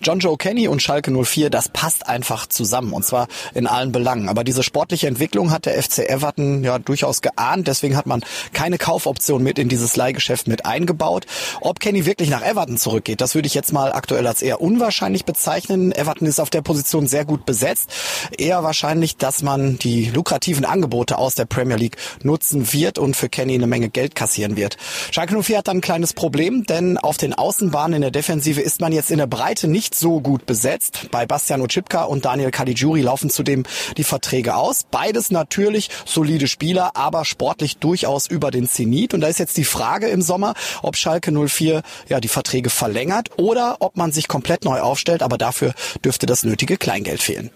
John 0.00 0.18
Joe 0.20 0.36
Kenny 0.36 0.68
und 0.68 0.80
Schalke 0.80 1.10
04, 1.10 1.50
das 1.50 1.68
passt 1.68 2.06
einfach 2.08 2.46
zusammen 2.46 2.92
und 2.92 3.04
zwar 3.04 3.28
in 3.54 3.66
allen 3.66 3.92
Belangen. 3.92 4.28
Aber 4.28 4.44
diese 4.44 4.62
sportliche 4.62 5.06
Entwicklung 5.06 5.50
hat 5.50 5.66
der 5.66 5.80
FC 5.82 6.08
Everton 6.08 6.64
ja 6.64 6.78
durchaus 6.78 7.20
geahnt. 7.20 7.68
Deswegen 7.68 7.96
hat 7.96 8.06
man 8.06 8.22
keine 8.52 8.78
Kaufoption 8.78 9.42
mit 9.42 9.58
in 9.58 9.68
dieses 9.68 9.96
Leihgeschäft 9.96 10.48
mit 10.48 10.64
eingebaut. 10.64 11.26
Ob 11.60 11.80
Kenny 11.80 12.06
wirklich 12.06 12.30
nach 12.30 12.42
Everton 12.42 12.76
zurückgeht, 12.76 13.20
das 13.20 13.34
würde 13.34 13.46
ich 13.46 13.54
jetzt 13.54 13.72
mal 13.72 13.92
aktuell 13.92 14.26
als 14.26 14.42
eher 14.42 14.60
unwahrscheinlich 14.60 15.24
bezeichnen. 15.24 15.92
Everton 15.92 16.28
ist 16.28 16.40
auf 16.40 16.50
der 16.50 16.62
Position 16.62 17.06
sehr 17.06 17.24
gut 17.24 17.44
besetzt. 17.44 17.90
Eher 18.36 18.62
wahrscheinlich, 18.62 19.16
dass 19.16 19.42
man 19.42 19.78
die 19.78 20.06
lukrativen 20.06 20.64
Angebote 20.64 21.18
aus 21.18 21.34
der 21.34 21.44
Premier 21.44 21.76
League 21.76 21.96
nutzen 22.22 22.72
wird 22.72 22.98
und 22.98 23.16
für 23.16 23.28
Kenny 23.28 23.54
eine 23.54 23.66
Menge 23.66 23.90
Geld 23.90 24.14
kassieren 24.14 24.56
wird. 24.56 24.76
Schalke 25.10 25.40
04 25.42 25.58
hat 25.58 25.68
dann 25.68 25.78
ein 25.78 25.80
kleines 25.80 26.12
Problem, 26.12 26.64
denn 26.64 26.98
auf 26.98 27.16
den 27.16 27.34
Außenbahnen 27.34 27.96
in 27.96 28.02
der 28.02 28.10
Defensive 28.10 28.60
ist 28.60 28.80
man 28.80 28.92
jetzt 28.92 29.10
in 29.10 29.18
der 29.18 29.26
Breite 29.26 29.68
nicht 29.68 29.81
nicht 29.82 29.96
so 29.96 30.20
gut 30.20 30.46
besetzt. 30.46 31.08
Bei 31.10 31.26
Bastian 31.26 31.60
Oczipka 31.60 32.04
und 32.04 32.24
Daniel 32.24 32.52
Caligiuri 32.52 33.00
laufen 33.00 33.30
zudem 33.30 33.64
die 33.96 34.04
Verträge 34.04 34.54
aus. 34.54 34.84
Beides 34.88 35.32
natürlich 35.32 35.90
solide 36.04 36.46
Spieler, 36.46 36.92
aber 36.94 37.24
sportlich 37.24 37.78
durchaus 37.78 38.28
über 38.28 38.52
den 38.52 38.68
Zenit. 38.68 39.12
Und 39.12 39.22
da 39.22 39.26
ist 39.26 39.40
jetzt 39.40 39.56
die 39.56 39.64
Frage 39.64 40.06
im 40.06 40.22
Sommer, 40.22 40.54
ob 40.82 40.96
Schalke 40.96 41.32
04 41.32 41.82
ja 42.08 42.20
die 42.20 42.28
Verträge 42.28 42.70
verlängert 42.70 43.30
oder 43.38 43.78
ob 43.80 43.96
man 43.96 44.12
sich 44.12 44.28
komplett 44.28 44.64
neu 44.64 44.78
aufstellt. 44.78 45.20
Aber 45.20 45.36
dafür 45.36 45.74
dürfte 46.04 46.26
das 46.26 46.44
nötige 46.44 46.76
Kleingeld 46.76 47.20
fehlen. 47.20 47.50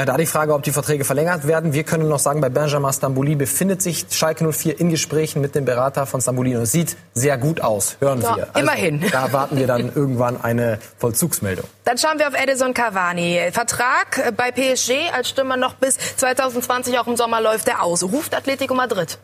Ja, 0.00 0.06
da 0.06 0.16
die 0.16 0.24
Frage, 0.24 0.54
ob 0.54 0.62
die 0.62 0.72
Verträge 0.72 1.04
verlängert 1.04 1.46
werden. 1.46 1.74
Wir 1.74 1.84
können 1.84 2.08
noch 2.08 2.20
sagen, 2.20 2.40
bei 2.40 2.48
Benjamin 2.48 2.90
Stambouli 2.90 3.34
befindet 3.34 3.82
sich 3.82 4.06
Schalke 4.10 4.50
04 4.50 4.80
in 4.80 4.88
Gesprächen 4.88 5.42
mit 5.42 5.54
dem 5.54 5.66
Berater 5.66 6.06
von 6.06 6.22
Stambouli 6.22 6.56
und 6.56 6.62
es 6.62 6.72
sieht 6.72 6.96
sehr 7.12 7.36
gut 7.36 7.60
aus, 7.60 7.98
hören 8.00 8.22
Ja, 8.22 8.34
wir. 8.34 8.48
Also, 8.54 8.60
immerhin. 8.60 9.04
Da 9.12 9.30
warten 9.34 9.58
wir 9.58 9.66
dann 9.66 9.92
irgendwann 9.94 10.40
eine 10.40 10.78
Vollzugsmeldung. 10.96 11.66
Dann 11.84 11.98
schauen 11.98 12.18
wir 12.18 12.28
auf 12.28 12.34
Edison 12.34 12.72
Cavani. 12.72 13.50
Vertrag 13.52 14.34
bei 14.38 14.50
PSG 14.50 15.12
als 15.14 15.28
Stürmer 15.28 15.58
noch 15.58 15.74
bis 15.74 15.98
2020, 16.16 16.98
auch 16.98 17.06
im 17.06 17.16
Sommer 17.18 17.42
läuft 17.42 17.68
er 17.68 17.82
aus. 17.82 18.02
Ruft 18.02 18.34
Atletico 18.34 18.72
Madrid. 18.72 19.18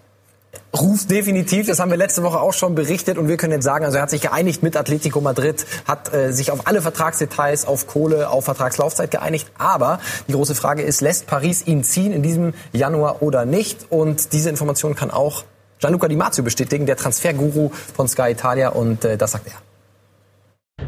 Ruft 0.74 1.10
definitiv, 1.10 1.66
das 1.66 1.80
haben 1.80 1.90
wir 1.90 1.96
letzte 1.96 2.22
Woche 2.22 2.38
auch 2.38 2.52
schon 2.52 2.74
berichtet 2.74 3.16
und 3.16 3.28
wir 3.28 3.36
können 3.38 3.52
jetzt 3.52 3.64
sagen, 3.64 3.84
also 3.84 3.96
er 3.96 4.02
hat 4.02 4.10
sich 4.10 4.20
geeinigt 4.20 4.62
mit 4.62 4.76
Atletico 4.76 5.20
Madrid, 5.20 5.64
hat 5.86 6.12
äh, 6.12 6.32
sich 6.32 6.50
auf 6.50 6.66
alle 6.66 6.82
Vertragsdetails, 6.82 7.66
auf 7.66 7.86
Kohle, 7.86 8.28
auf 8.28 8.44
Vertragslaufzeit 8.44 9.10
geeinigt, 9.10 9.50
aber 9.56 10.00
die 10.28 10.32
große 10.32 10.54
Frage 10.54 10.82
ist, 10.82 11.00
lässt 11.00 11.26
Paris 11.26 11.66
ihn 11.66 11.82
ziehen 11.82 12.12
in 12.12 12.22
diesem 12.22 12.52
Januar 12.72 13.22
oder 13.22 13.46
nicht? 13.46 13.86
Und 13.90 14.32
diese 14.32 14.50
Information 14.50 14.94
kann 14.94 15.10
auch 15.10 15.44
Gianluca 15.78 16.08
Di 16.08 16.16
Marzio 16.16 16.44
bestätigen, 16.44 16.84
der 16.84 16.96
Transferguru 16.96 17.70
von 17.94 18.08
Sky 18.08 18.30
Italia 18.32 18.68
und 18.70 19.04
äh, 19.04 19.16
das 19.16 19.32
sagt 19.32 19.46
er. 19.46 19.66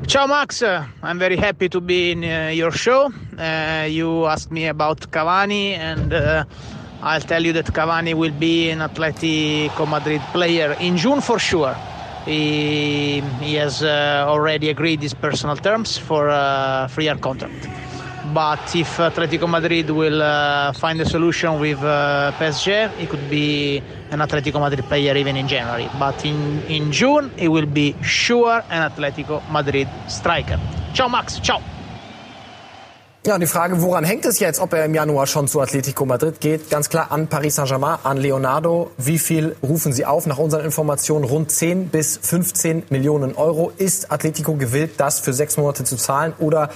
Ciao 0.06 0.26
Max, 0.26 0.62
I'm 0.62 1.18
very 1.18 1.36
happy 1.36 1.68
to 1.68 1.80
be 1.80 2.12
in 2.12 2.22
uh, 2.22 2.50
your 2.52 2.72
show. 2.72 3.10
Uh, 3.38 3.86
you 3.88 4.26
asked 4.26 4.50
me 4.50 4.68
about 4.68 5.10
Cavani 5.10 5.76
and 5.76 6.12
uh, 6.12 6.44
I'll 7.00 7.20
tell 7.20 7.44
you 7.44 7.52
that 7.52 7.66
Cavani 7.66 8.14
will 8.14 8.32
be 8.32 8.70
an 8.70 8.80
Atletico 8.80 9.86
Madrid 9.88 10.20
player 10.32 10.72
in 10.80 10.96
June 10.96 11.20
for 11.20 11.38
sure. 11.38 11.76
He, 12.24 13.20
he 13.40 13.54
has 13.54 13.82
uh, 13.82 14.24
already 14.26 14.68
agreed 14.68 15.00
his 15.00 15.14
personal 15.14 15.56
terms 15.56 15.96
for 15.96 16.28
a 16.28 16.88
three-year 16.90 17.16
contract. 17.16 17.68
But 18.34 18.74
if 18.74 18.98
Atletico 18.98 19.48
Madrid 19.48 19.88
will 19.90 20.20
uh, 20.20 20.72
find 20.72 21.00
a 21.00 21.06
solution 21.06 21.58
with 21.60 21.82
uh, 21.82 22.32
PSG, 22.38 22.92
he 22.98 23.06
could 23.06 23.30
be 23.30 23.78
an 24.10 24.18
Atletico 24.18 24.60
Madrid 24.60 24.84
player 24.84 25.16
even 25.16 25.36
in 25.36 25.48
January. 25.48 25.88
But 25.98 26.24
in, 26.26 26.60
in 26.64 26.92
June, 26.92 27.30
he 27.38 27.48
will 27.48 27.66
be 27.66 27.94
sure 28.02 28.62
an 28.68 28.90
Atletico 28.90 29.48
Madrid 29.48 29.88
striker. 30.08 30.58
Ciao 30.92 31.08
Max, 31.08 31.38
ciao. 31.40 31.62
Ja, 33.28 33.34
und 33.34 33.40
die 33.40 33.46
Frage, 33.46 33.82
woran 33.82 34.04
hängt 34.04 34.24
es 34.24 34.38
jetzt, 34.38 34.58
ob 34.58 34.72
er 34.72 34.86
im 34.86 34.94
Januar 34.94 35.26
schon 35.26 35.48
zu 35.48 35.60
Atletico 35.60 36.06
Madrid 36.06 36.40
geht? 36.40 36.70
Ganz 36.70 36.88
klar 36.88 37.12
an 37.12 37.26
Paris 37.26 37.56
Saint-Germain, 37.56 37.98
an 38.02 38.16
Leonardo. 38.16 38.90
Wie 38.96 39.18
viel 39.18 39.54
rufen 39.62 39.92
sie 39.92 40.06
auf? 40.06 40.24
Nach 40.24 40.38
unseren 40.38 40.64
Informationen 40.64 41.26
rund 41.26 41.50
10 41.50 41.88
bis 41.88 42.16
15 42.16 42.84
Millionen 42.88 43.34
Euro. 43.36 43.70
Ist 43.76 44.10
Atletico 44.10 44.54
gewillt, 44.54 44.92
das 44.96 45.20
für 45.20 45.34
sechs 45.34 45.58
Monate 45.58 45.84
zu 45.84 45.96
zahlen? 45.96 46.32
Oder 46.38 46.70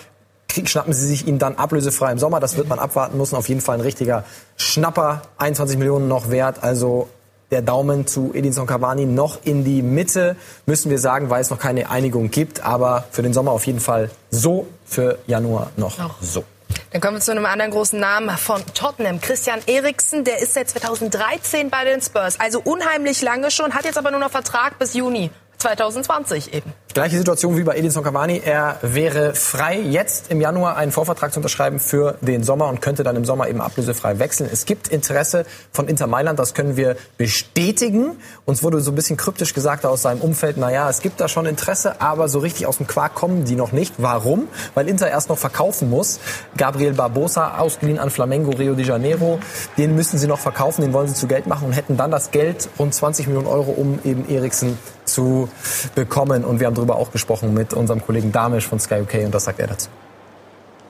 schnappen 0.67 0.93
sie 0.93 1.07
sich 1.07 1.27
ihn 1.27 1.38
dann 1.38 1.57
ablösefrei 1.57 2.12
im 2.12 2.19
Sommer? 2.19 2.38
Das 2.38 2.59
wird 2.59 2.69
man 2.69 2.79
abwarten 2.79 3.17
müssen. 3.17 3.35
Auf 3.37 3.49
jeden 3.49 3.62
Fall 3.62 3.79
ein 3.79 3.81
richtiger 3.81 4.25
Schnapper. 4.59 5.23
21 5.38 5.79
Millionen 5.79 6.07
noch 6.07 6.29
wert. 6.29 6.59
Also 6.61 7.09
der 7.53 7.62
Daumen 7.62 8.07
zu 8.07 8.33
Edinson 8.35 8.67
Cavani 8.67 9.05
noch 9.05 9.38
in 9.45 9.65
die 9.65 9.83
Mitte, 9.83 10.37
müssen 10.67 10.91
wir 10.91 10.99
sagen, 10.99 11.31
weil 11.31 11.43
es 11.43 11.51
noch 11.51 11.59
keine 11.59 11.91
Einigung 11.91 12.31
gibt. 12.31 12.65
Aber 12.65 13.05
für 13.11 13.23
den 13.23 13.33
Sommer 13.33 13.53
auf 13.53 13.67
jeden 13.67 13.81
Fall 13.81 14.11
so, 14.31 14.67
für 14.85 15.19
Januar 15.27 15.71
noch 15.77 15.99
so. 16.21 16.45
Dann 16.91 17.01
kommen 17.01 17.17
wir 17.17 17.21
zu 17.21 17.31
einem 17.31 17.47
anderen 17.47 17.71
großen 17.71 18.01
Namen 18.01 18.37
von 18.37 18.62
Tottenham. 18.75 19.21
Christian 19.21 19.61
Eriksen, 19.67 20.25
der 20.25 20.41
ist 20.41 20.55
seit 20.55 20.71
2013 20.71 21.71
bei 21.71 21.85
den 21.85 22.01
Spurs. 22.01 22.41
Also 22.41 22.61
unheimlich 22.61 23.23
lange 23.23 23.51
schon, 23.51 23.75
hat 23.75 23.85
jetzt 23.85 23.99
aber 23.99 24.11
nur 24.11 24.21
noch 24.21 24.31
Vertrag 24.31 24.79
bis 24.79 24.95
Juni 24.95 25.31
2020 25.62 26.55
eben. 26.55 26.72
Gleiche 26.92 27.16
Situation 27.16 27.57
wie 27.57 27.62
bei 27.62 27.77
Edinson 27.77 28.05
Cavani. 28.05 28.42
Er 28.44 28.77
wäre 28.83 29.35
frei, 29.35 29.79
jetzt 29.81 30.31
im 30.31 30.42
Januar 30.42 30.77
einen 30.77 30.92
Vorvertrag 30.92 31.33
zu 31.33 31.38
unterschreiben 31.38 31.79
für 31.79 32.18
den 32.20 32.42
Sommer 32.42 32.68
und 32.68 32.83
könnte 32.83 33.03
dann 33.03 33.16
im 33.16 33.25
Sommer 33.25 33.48
eben 33.48 33.62
ablösefrei 33.62 34.18
wechseln. 34.18 34.51
Es 34.53 34.66
gibt 34.66 34.88
Interesse 34.88 35.46
von 35.70 35.88
Inter 35.88 36.07
Mailand, 36.07 36.38
das 36.38 36.53
können 36.53 36.77
wir 36.77 36.96
bestätigen. 37.16 38.16
Uns 38.44 38.62
wurde 38.62 38.81
so 38.81 38.90
ein 38.90 38.94
bisschen 38.94 39.16
kryptisch 39.16 39.55
gesagt 39.55 39.87
aus 39.87 40.03
seinem 40.03 40.20
Umfeld, 40.20 40.59
naja, 40.59 40.90
es 40.90 41.01
gibt 41.01 41.20
da 41.20 41.29
schon 41.29 41.46
Interesse, 41.46 42.01
aber 42.03 42.29
so 42.29 42.40
richtig 42.40 42.66
aus 42.66 42.77
dem 42.77 42.87
Quark 42.87 43.14
kommen 43.14 43.44
die 43.44 43.55
noch 43.55 43.72
nicht. 43.72 43.94
Warum? 43.98 44.48
Weil 44.75 44.88
Inter 44.88 45.09
erst 45.09 45.31
noch 45.31 45.38
verkaufen 45.38 45.88
muss. 45.88 46.20
Gabriel 46.59 46.92
Barbosa, 46.92 47.57
ausgeliehen 47.57 48.01
an 48.01 48.11
Flamengo 48.11 48.51
Rio 48.51 48.75
de 48.75 48.85
Janeiro, 48.85 49.38
den 49.79 49.94
müssen 49.94 50.18
sie 50.18 50.27
noch 50.27 50.40
verkaufen, 50.40 50.83
den 50.83 50.92
wollen 50.92 51.09
sie 51.09 51.14
zu 51.14 51.27
Geld 51.27 51.46
machen 51.46 51.68
und 51.68 51.72
hätten 51.72 51.96
dann 51.96 52.11
das 52.11 52.33
Geld, 52.33 52.68
rund 52.79 52.92
20 52.92 53.29
Millionen 53.29 53.46
Euro, 53.46 53.70
um 53.70 53.98
eben 54.05 54.29
Eriksen 54.29 54.77
zu 55.12 55.48
bekommen. 55.94 56.44
Und 56.44 56.61
wir 56.61 56.66
haben 56.66 56.75
darüber 56.75 56.96
auch 56.96 57.12
gesprochen 57.12 57.55
mit 57.55 57.75
unserem 57.75 58.05
Kollegen 58.05 58.33
Damisch 58.33 58.66
von 58.66 58.81
Sky 58.81 59.01
UK 59.03 59.25
und 59.25 59.35
das 59.35 59.44
sagt 59.44 59.61
er 59.61 59.68
dazu. 59.68 59.88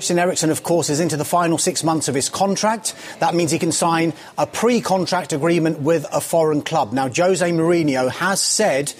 Christian 0.02 0.18
Eriksen, 0.18 0.50
of 0.50 0.64
course, 0.64 0.90
is 0.90 0.98
into 0.98 1.16
the 1.16 1.24
final 1.24 1.58
six 1.58 1.84
months 1.84 2.08
of 2.08 2.16
his 2.16 2.28
contract. 2.28 2.92
That 3.20 3.36
means 3.36 3.52
he 3.52 3.58
can 3.60 3.70
sign 3.70 4.14
a 4.36 4.48
pre-contract 4.48 5.32
agreement 5.32 5.78
with 5.78 6.06
a 6.12 6.20
foreign 6.20 6.62
club. 6.62 6.92
Now, 6.92 7.08
Jose 7.08 7.48
Mourinho 7.52 8.10
has 8.10 8.40
said 8.40 8.94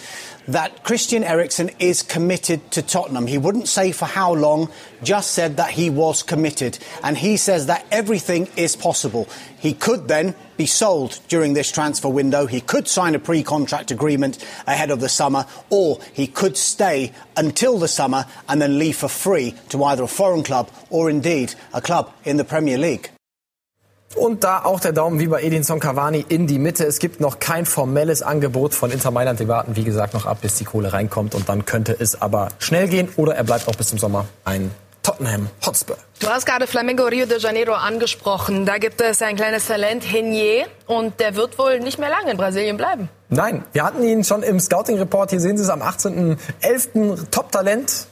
that 0.49 0.85
Christian 0.85 1.25
Eriksen 1.25 1.71
is 1.79 2.03
committed 2.03 2.71
to 2.73 2.83
Tottenham. 2.83 3.27
He 3.27 3.39
wouldn't 3.39 3.69
say 3.69 3.93
for 3.93 4.07
how 4.07 4.35
long, 4.35 4.71
just 5.03 5.33
said 5.33 5.57
that 5.57 5.71
he 5.71 5.91
was 5.91 6.23
committed. 6.23 6.79
And 7.03 7.17
he 7.17 7.37
says 7.37 7.67
that 7.67 7.87
everything 7.91 8.49
is 8.57 8.77
possible. 8.77 9.29
He 9.59 9.73
could 9.73 10.09
then 10.09 10.35
be 10.57 10.67
sold 10.67 11.21
during 11.29 11.55
this 11.55 11.71
transfer 11.71 12.09
window. 12.09 12.47
He 12.47 12.61
could 12.61 12.89
sign 12.89 13.15
a 13.15 13.19
pre-contract 13.19 13.91
agreement 13.91 14.39
ahead 14.67 14.91
of 14.91 15.01
the 15.01 15.09
summer, 15.09 15.47
or 15.71 16.01
he 16.13 16.27
could 16.27 16.57
stay 16.57 17.13
until 17.37 17.79
the 17.79 17.89
summer 17.89 18.27
and 18.49 18.61
then 18.61 18.79
leave 18.79 18.97
for 18.97 19.09
free 19.09 19.55
to 19.71 19.85
either 19.85 20.03
a 20.03 20.09
foreign 20.09 20.43
club 20.43 20.71
or 20.91 21.09
indeed 21.09 21.55
a 21.73 21.81
club 21.81 22.13
in 22.25 22.37
the 22.37 22.45
Premier 22.45 22.79
League. 22.79 23.11
Und 24.15 24.45
da 24.45 24.65
auch 24.65 24.81
der 24.81 24.93
Daumen 24.93 25.19
wie 25.19 25.27
bei 25.27 25.43
Edinson 25.43 25.81
Cavani 25.81 26.25
in 26.29 26.47
die 26.47 26.59
Mitte. 26.59 26.85
Es 26.85 26.99
gibt 26.99 27.21
noch 27.21 27.39
kein 27.39 27.67
formelles 27.67 28.23
Angebot 28.23 28.75
von 28.75 28.91
Inter 28.91 29.11
Mailand. 29.11 29.39
Wir 29.39 29.49
warten, 29.49 29.77
wie 29.77 29.85
gesagt, 29.85 30.15
noch 30.15 30.27
ab, 30.27 30.39
bis 30.43 30.57
die 30.57 30.65
Kohle 30.65 30.93
reinkommt. 30.93 31.35
Und 31.35 31.49
dann 31.49 31.65
könnte 31.65 31.97
es 31.99 32.21
aber 32.21 32.49
schnell 32.59 32.89
gehen. 32.89 33.09
Oder 33.17 33.35
er 33.35 33.45
bleibt 33.45 33.69
auch 33.69 33.77
bis 33.77 33.89
zum 33.89 33.99
Sommer 33.99 34.27
ein 34.45 34.71
Tottenham 35.03 35.49
Hotspur. 35.67 35.97
Du 36.21 36.29
hast 36.29 36.47
gerade 36.47 36.67
Flamengo 36.67 37.05
Rio 37.05 37.27
de 37.27 37.41
Janeiro 37.41 37.73
angesprochen. 37.73 38.65
Da 38.67 38.79
gibt 38.79 39.01
es 39.01 39.21
ein 39.21 39.37
kleines 39.37 39.67
Talent, 39.67 40.05
Henier, 40.05 40.67
und 40.87 41.19
der 41.19 41.35
wird 41.35 41.59
wohl 41.59 41.81
nicht 41.81 41.99
mehr 41.99 42.09
lange 42.09 42.31
in 42.31 42.37
Brasilien 42.37 42.77
bleiben. 42.77 43.09
Nein, 43.29 43.65
wir 43.73 43.83
hatten 43.83 44.05
ihn 44.05 44.23
schon 44.23 44.43
im 44.43 44.61
Scouting-Report. 44.61 45.31
Hier 45.31 45.41
sehen 45.41 45.57
Sie 45.57 45.65
es 45.65 45.71
am 45.71 45.83
18.11. 45.83 47.31
Top-Talent. 47.31 48.07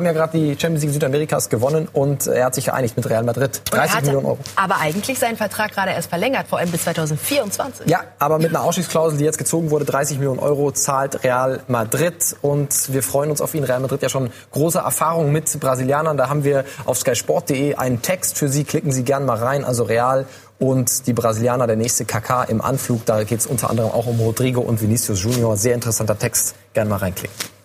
Haben 0.00 0.06
ja 0.06 0.12
gerade 0.12 0.38
die 0.38 0.58
Champions 0.58 0.82
League 0.82 0.94
Südamerikas 0.94 1.50
gewonnen 1.50 1.86
und 1.92 2.26
er 2.26 2.46
hat 2.46 2.54
sich 2.54 2.64
geeinigt 2.64 2.96
mit 2.96 3.08
Real 3.08 3.22
Madrid. 3.22 3.60
30 3.70 4.02
Millionen 4.02 4.26
Euro. 4.26 4.38
Aber 4.56 4.78
eigentlich 4.78 5.18
seinen 5.18 5.36
Vertrag 5.36 5.72
gerade 5.72 5.90
erst 5.90 6.08
verlängert, 6.08 6.46
vor 6.48 6.58
allem 6.58 6.70
bis 6.70 6.84
2024. 6.84 7.86
Ja, 7.86 8.00
aber 8.18 8.38
mit 8.38 8.48
einer 8.48 8.62
Ausstiegsklausel, 8.62 9.18
die 9.18 9.24
jetzt 9.24 9.36
gezogen 9.36 9.70
wurde, 9.70 9.84
30 9.84 10.18
Millionen 10.18 10.38
Euro 10.38 10.72
zahlt 10.72 11.22
Real 11.22 11.60
Madrid 11.68 12.34
und 12.40 12.92
wir 12.92 13.02
freuen 13.02 13.30
uns 13.30 13.42
auf 13.42 13.54
ihn. 13.54 13.64
Real 13.64 13.80
Madrid 13.80 14.00
ja 14.02 14.08
schon 14.08 14.30
große 14.52 14.78
Erfahrung 14.78 15.32
mit 15.32 15.60
Brasilianern. 15.60 16.16
Da 16.16 16.30
haben 16.30 16.44
wir 16.44 16.64
auf 16.86 16.98
skysport.de 16.98 17.74
einen 17.74 18.00
Text 18.00 18.38
für 18.38 18.48
Sie. 18.48 18.64
Klicken 18.64 18.92
Sie 18.92 19.04
gerne 19.04 19.26
mal 19.26 19.36
rein. 19.36 19.64
Also 19.64 19.82
Real 19.84 20.24
und 20.58 21.06
die 21.06 21.12
Brasilianer, 21.12 21.66
der 21.66 21.76
nächste 21.76 22.06
KK 22.06 22.44
im 22.44 22.62
Anflug. 22.62 23.04
Da 23.04 23.22
geht 23.24 23.40
es 23.40 23.46
unter 23.46 23.68
anderem 23.68 23.90
auch 23.90 24.06
um 24.06 24.18
Rodrigo 24.18 24.60
und 24.62 24.80
Vinicius 24.80 25.22
Junior. 25.22 25.58
Sehr 25.58 25.74
interessanter 25.74 26.18
Text. 26.18 26.54
Gerne 26.72 26.88
mal 26.88 26.96
reinklicken. 26.96 27.59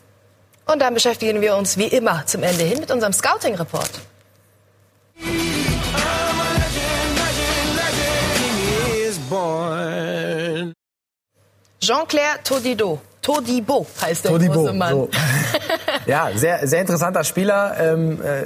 Und 0.65 0.79
dann 0.81 0.93
beschäftigen 0.93 1.41
wir 1.41 1.55
uns 1.55 1.77
wie 1.77 1.87
immer 1.87 2.25
zum 2.25 2.43
Ende 2.43 2.63
hin 2.63 2.79
mit 2.79 2.91
unserem 2.91 3.13
Scouting-Report. 3.13 3.91
Jean-Claire 11.79 12.39
Todido. 12.43 12.99
Todibo 13.21 13.85
heißt 14.01 14.25
der 14.25 14.31
Todibo, 14.31 14.53
große 14.53 14.73
Mann. 14.73 14.91
so. 14.91 15.09
Ja, 16.05 16.29
sehr, 16.35 16.67
sehr 16.67 16.81
interessanter 16.81 17.23
Spieler. 17.23 17.75
Ähm, 17.79 18.21
äh, 18.23 18.43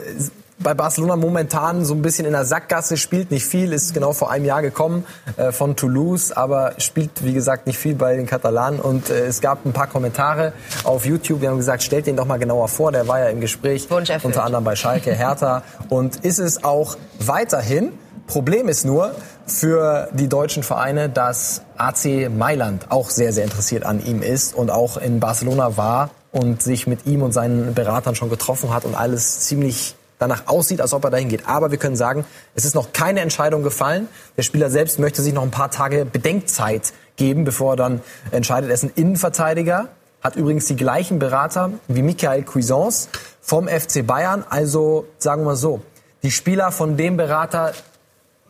bei 0.62 0.74
Barcelona 0.74 1.16
momentan 1.16 1.86
so 1.86 1.94
ein 1.94 2.02
bisschen 2.02 2.26
in 2.26 2.34
der 2.34 2.46
Sackgasse, 2.46 2.98
spielt 2.98 3.32
nicht 3.32 3.46
viel, 3.46 3.72
ist 3.72 3.94
genau 3.94 4.14
vor 4.14 4.30
einem 4.30 4.46
Jahr 4.46 4.62
gekommen 4.62 5.06
äh, 5.38 5.52
von 5.52 5.76
Toulouse, 5.76 6.32
aber 6.32 6.74
spielt, 6.78 7.24
wie 7.24 7.34
gesagt, 7.34 7.66
nicht 7.66 7.78
viel 7.78 7.96
bei 7.96 8.16
den 8.16 8.26
Katalanen. 8.26 8.80
Und 8.80 9.10
äh, 9.10 9.26
es 9.26 9.42
gab 9.42 9.66
ein 9.66 9.74
paar 9.74 9.88
Kommentare 9.88 10.54
auf 10.84 11.06
YouTube, 11.06 11.40
die 11.42 11.48
haben 11.48 11.58
gesagt, 11.58 11.84
stellt 11.84 12.08
den 12.08 12.18
doch 12.18 12.26
mal 12.26 12.40
genauer 12.40 12.68
vor, 12.68 12.92
der 12.92 13.08
war 13.08 13.20
ja 13.20 13.30
im 13.30 13.40
Gespräch, 13.40 13.88
unter 14.24 14.44
anderem 14.44 14.64
bei 14.64 14.76
Schalke, 14.76 15.14
Hertha. 15.14 15.64
Und 15.88 16.18
ist 16.18 16.40
es 16.40 16.64
auch 16.64 16.98
weiterhin. 17.20 17.94
Problem 18.28 18.68
ist 18.68 18.86
nur 18.86 19.12
für 19.48 20.10
die 20.14 20.28
deutschen 20.28 20.62
Vereine, 20.62 21.10
dass 21.10 21.64
AC 21.78 22.30
Mailand 22.30 22.86
auch 22.90 23.10
sehr, 23.10 23.34
sehr 23.34 23.46
interessiert 23.46 23.86
an 23.86 24.06
ihm 24.06 24.22
ist 24.22 24.54
und 24.54 24.70
auch 24.70 24.98
in 24.98 25.20
Barcelona 25.20 25.78
war 25.78 26.12
und 26.32 26.62
sich 26.62 26.86
mit 26.86 27.08
ihm 27.08 27.24
und 27.24 27.32
seinen 27.32 27.74
Beratern 27.74 28.14
schon 28.14 28.30
getroffen 28.30 28.72
hat 28.72 28.86
und 28.86 28.94
alles 28.94 29.40
ziemlich 29.40 29.96
danach 30.20 30.46
aussieht, 30.48 30.82
als 30.82 30.94
ob 30.94 31.04
er 31.06 31.10
dahin 31.10 31.30
geht. 31.30 31.48
Aber 31.48 31.72
wir 31.72 31.80
können 31.80 31.96
sagen, 31.96 32.26
es 32.54 32.66
ist 32.66 32.76
noch 32.76 32.94
keine 32.94 33.22
Entscheidung 33.22 33.64
gefallen. 33.64 34.08
Der 34.38 34.44
Spieler 34.44 34.70
selbst 34.70 35.00
möchte 35.00 35.24
sich 35.24 35.34
noch 35.34 35.42
ein 35.44 35.50
paar 35.52 35.72
Tage 35.72 36.06
Bedenkzeit 36.06 36.94
geben, 37.16 37.46
bevor 37.46 37.74
er 37.74 37.78
dann 37.78 38.02
entscheidet. 38.32 38.70
Er 38.70 38.74
ist 38.76 38.84
ein 38.84 38.92
Innenverteidiger, 38.96 39.88
hat 40.22 40.36
übrigens 40.36 40.66
die 40.66 40.76
gleichen 40.76 41.18
Berater 41.18 41.72
wie 41.88 42.02
Michael 42.04 42.44
Cuisance 42.44 43.08
vom 43.42 43.68
FC 43.68 44.06
Bayern. 44.06 44.44
Also 44.50 45.08
sagen 45.18 45.42
wir 45.42 45.46
mal 45.48 45.56
so, 45.56 45.82
die 46.22 46.32
Spieler 46.32 46.72
von 46.72 46.98
dem 46.98 47.16
Berater 47.18 47.72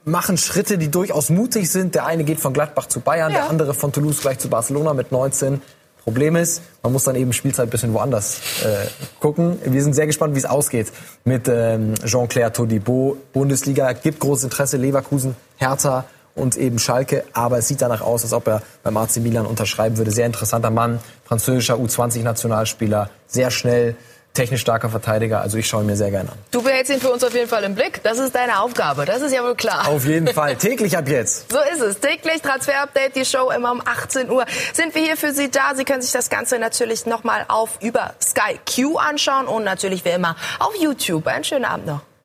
machen 0.06 0.38
Schritte, 0.38 0.80
die 0.80 0.90
durchaus 0.90 1.30
mutig 1.30 1.72
sind. 1.72 1.94
Der 1.94 2.06
eine 2.08 2.24
geht 2.24 2.40
von 2.40 2.54
Gladbach 2.54 2.88
zu 2.88 3.00
Bayern, 3.00 3.32
Ja. 3.32 3.42
der 3.42 3.50
andere 3.50 3.74
von 3.76 3.92
Toulouse 3.92 4.22
gleich 4.22 4.40
zu 4.40 4.50
Barcelona 4.50 4.94
mit 4.96 5.12
19. 5.12 5.62
Problem 6.10 6.36
ist, 6.38 6.64
man 6.82 6.92
muss 6.92 7.04
dann 7.04 7.16
eben 7.16 7.34
Spielzeit 7.34 7.68
ein 7.68 7.70
bisschen 7.70 7.94
woanders 7.94 8.40
äh, 8.66 8.88
gucken. 9.20 9.60
Wir 9.64 9.84
sind 9.84 9.94
sehr 9.94 10.08
gespannt, 10.08 10.34
wie 10.34 10.40
es 10.40 10.46
ausgeht 10.46 10.88
mit 11.24 11.48
ähm, 11.48 11.94
Jean-Claire 12.04 12.52
Todibo. 12.52 13.16
Bundesliga 13.32 13.94
gibt 13.94 14.20
großes 14.20 14.46
Interesse, 14.46 14.78
Leverkusen, 14.78 15.36
Hertha 15.58 16.06
und 16.34 16.58
eben 16.58 16.80
Schalke. 16.80 17.26
Aber 17.34 17.60
es 17.60 17.68
sieht 17.68 17.84
danach 17.84 18.02
aus, 18.02 18.24
als 18.24 18.34
ob 18.34 18.48
er 18.48 18.64
beim 18.82 18.98
AC 18.98 19.18
Milan 19.18 19.46
unterschreiben 19.46 20.00
würde. 20.00 20.10
Sehr 20.10 20.26
interessanter 20.26 20.72
Mann, 20.72 21.00
französischer 21.26 21.76
U20-Nationalspieler, 21.76 23.12
sehr 23.28 23.52
schnell, 23.52 23.96
technisch 24.34 24.62
starker 24.62 24.90
Verteidiger. 24.90 25.42
Also 25.42 25.58
ich 25.58 25.68
schaue 25.68 25.84
ihn 25.84 25.88
mir 25.88 25.96
sehr 25.96 26.12
gerne 26.12 26.30
an. 26.30 26.38
Du 26.52 26.62
behältst 26.62 26.92
ihn 26.92 27.00
für 27.00 27.12
uns 27.12 27.24
auf 27.24 27.34
jeden 27.34 27.48
Fall 27.50 27.64
im 27.64 27.76
Blick. 27.76 28.02
Das 28.04 28.20
ist 28.20 28.36
deine 28.36 28.60
Aufgabe. 28.60 29.06
Das 29.06 29.22
ist 29.22 29.34
ja 29.34 29.44
wohl 29.44 29.56
klar. 29.56 29.88
Auf 29.88 30.06
jeden 30.06 30.28
Fall. 30.28 30.56
Täglich 30.58 30.98
ab 30.98 31.08
jetzt. 31.08 31.52
So 31.52 31.60
ist 31.74 31.82
es. 31.82 32.00
Täglich 32.00 32.42
Transfer-Update, 32.42 33.16
die 33.16 33.26
Show 33.26 33.52
immer 33.52 33.72
um 33.72 33.82
18 33.84 34.30
Uhr. 34.30 34.46
Sind 34.74 34.96
wir 34.96 35.02
hier 35.02 35.18
für 35.18 35.34
Sie 35.34 35.50
da? 35.50 35.74
Sie 35.76 35.86
können 35.86 36.02
sich 36.02 36.12
das 36.12 36.30
Ganze 36.30 36.60
natürlich 36.60 37.06
nochmal 37.06 37.46
auf 37.48 37.80
über 37.82 38.14
Sky 38.22 38.60
Q 38.66 38.98
anschauen 38.98 39.48
und 39.48 39.64
natürlich 39.64 40.06
wie 40.06 40.10
immer 40.10 40.36
auf 40.60 40.76
YouTube. 40.80 41.28
Einen 41.28 41.44
schönen 41.44 41.66
Abend 41.66 41.88
noch. 41.88 42.09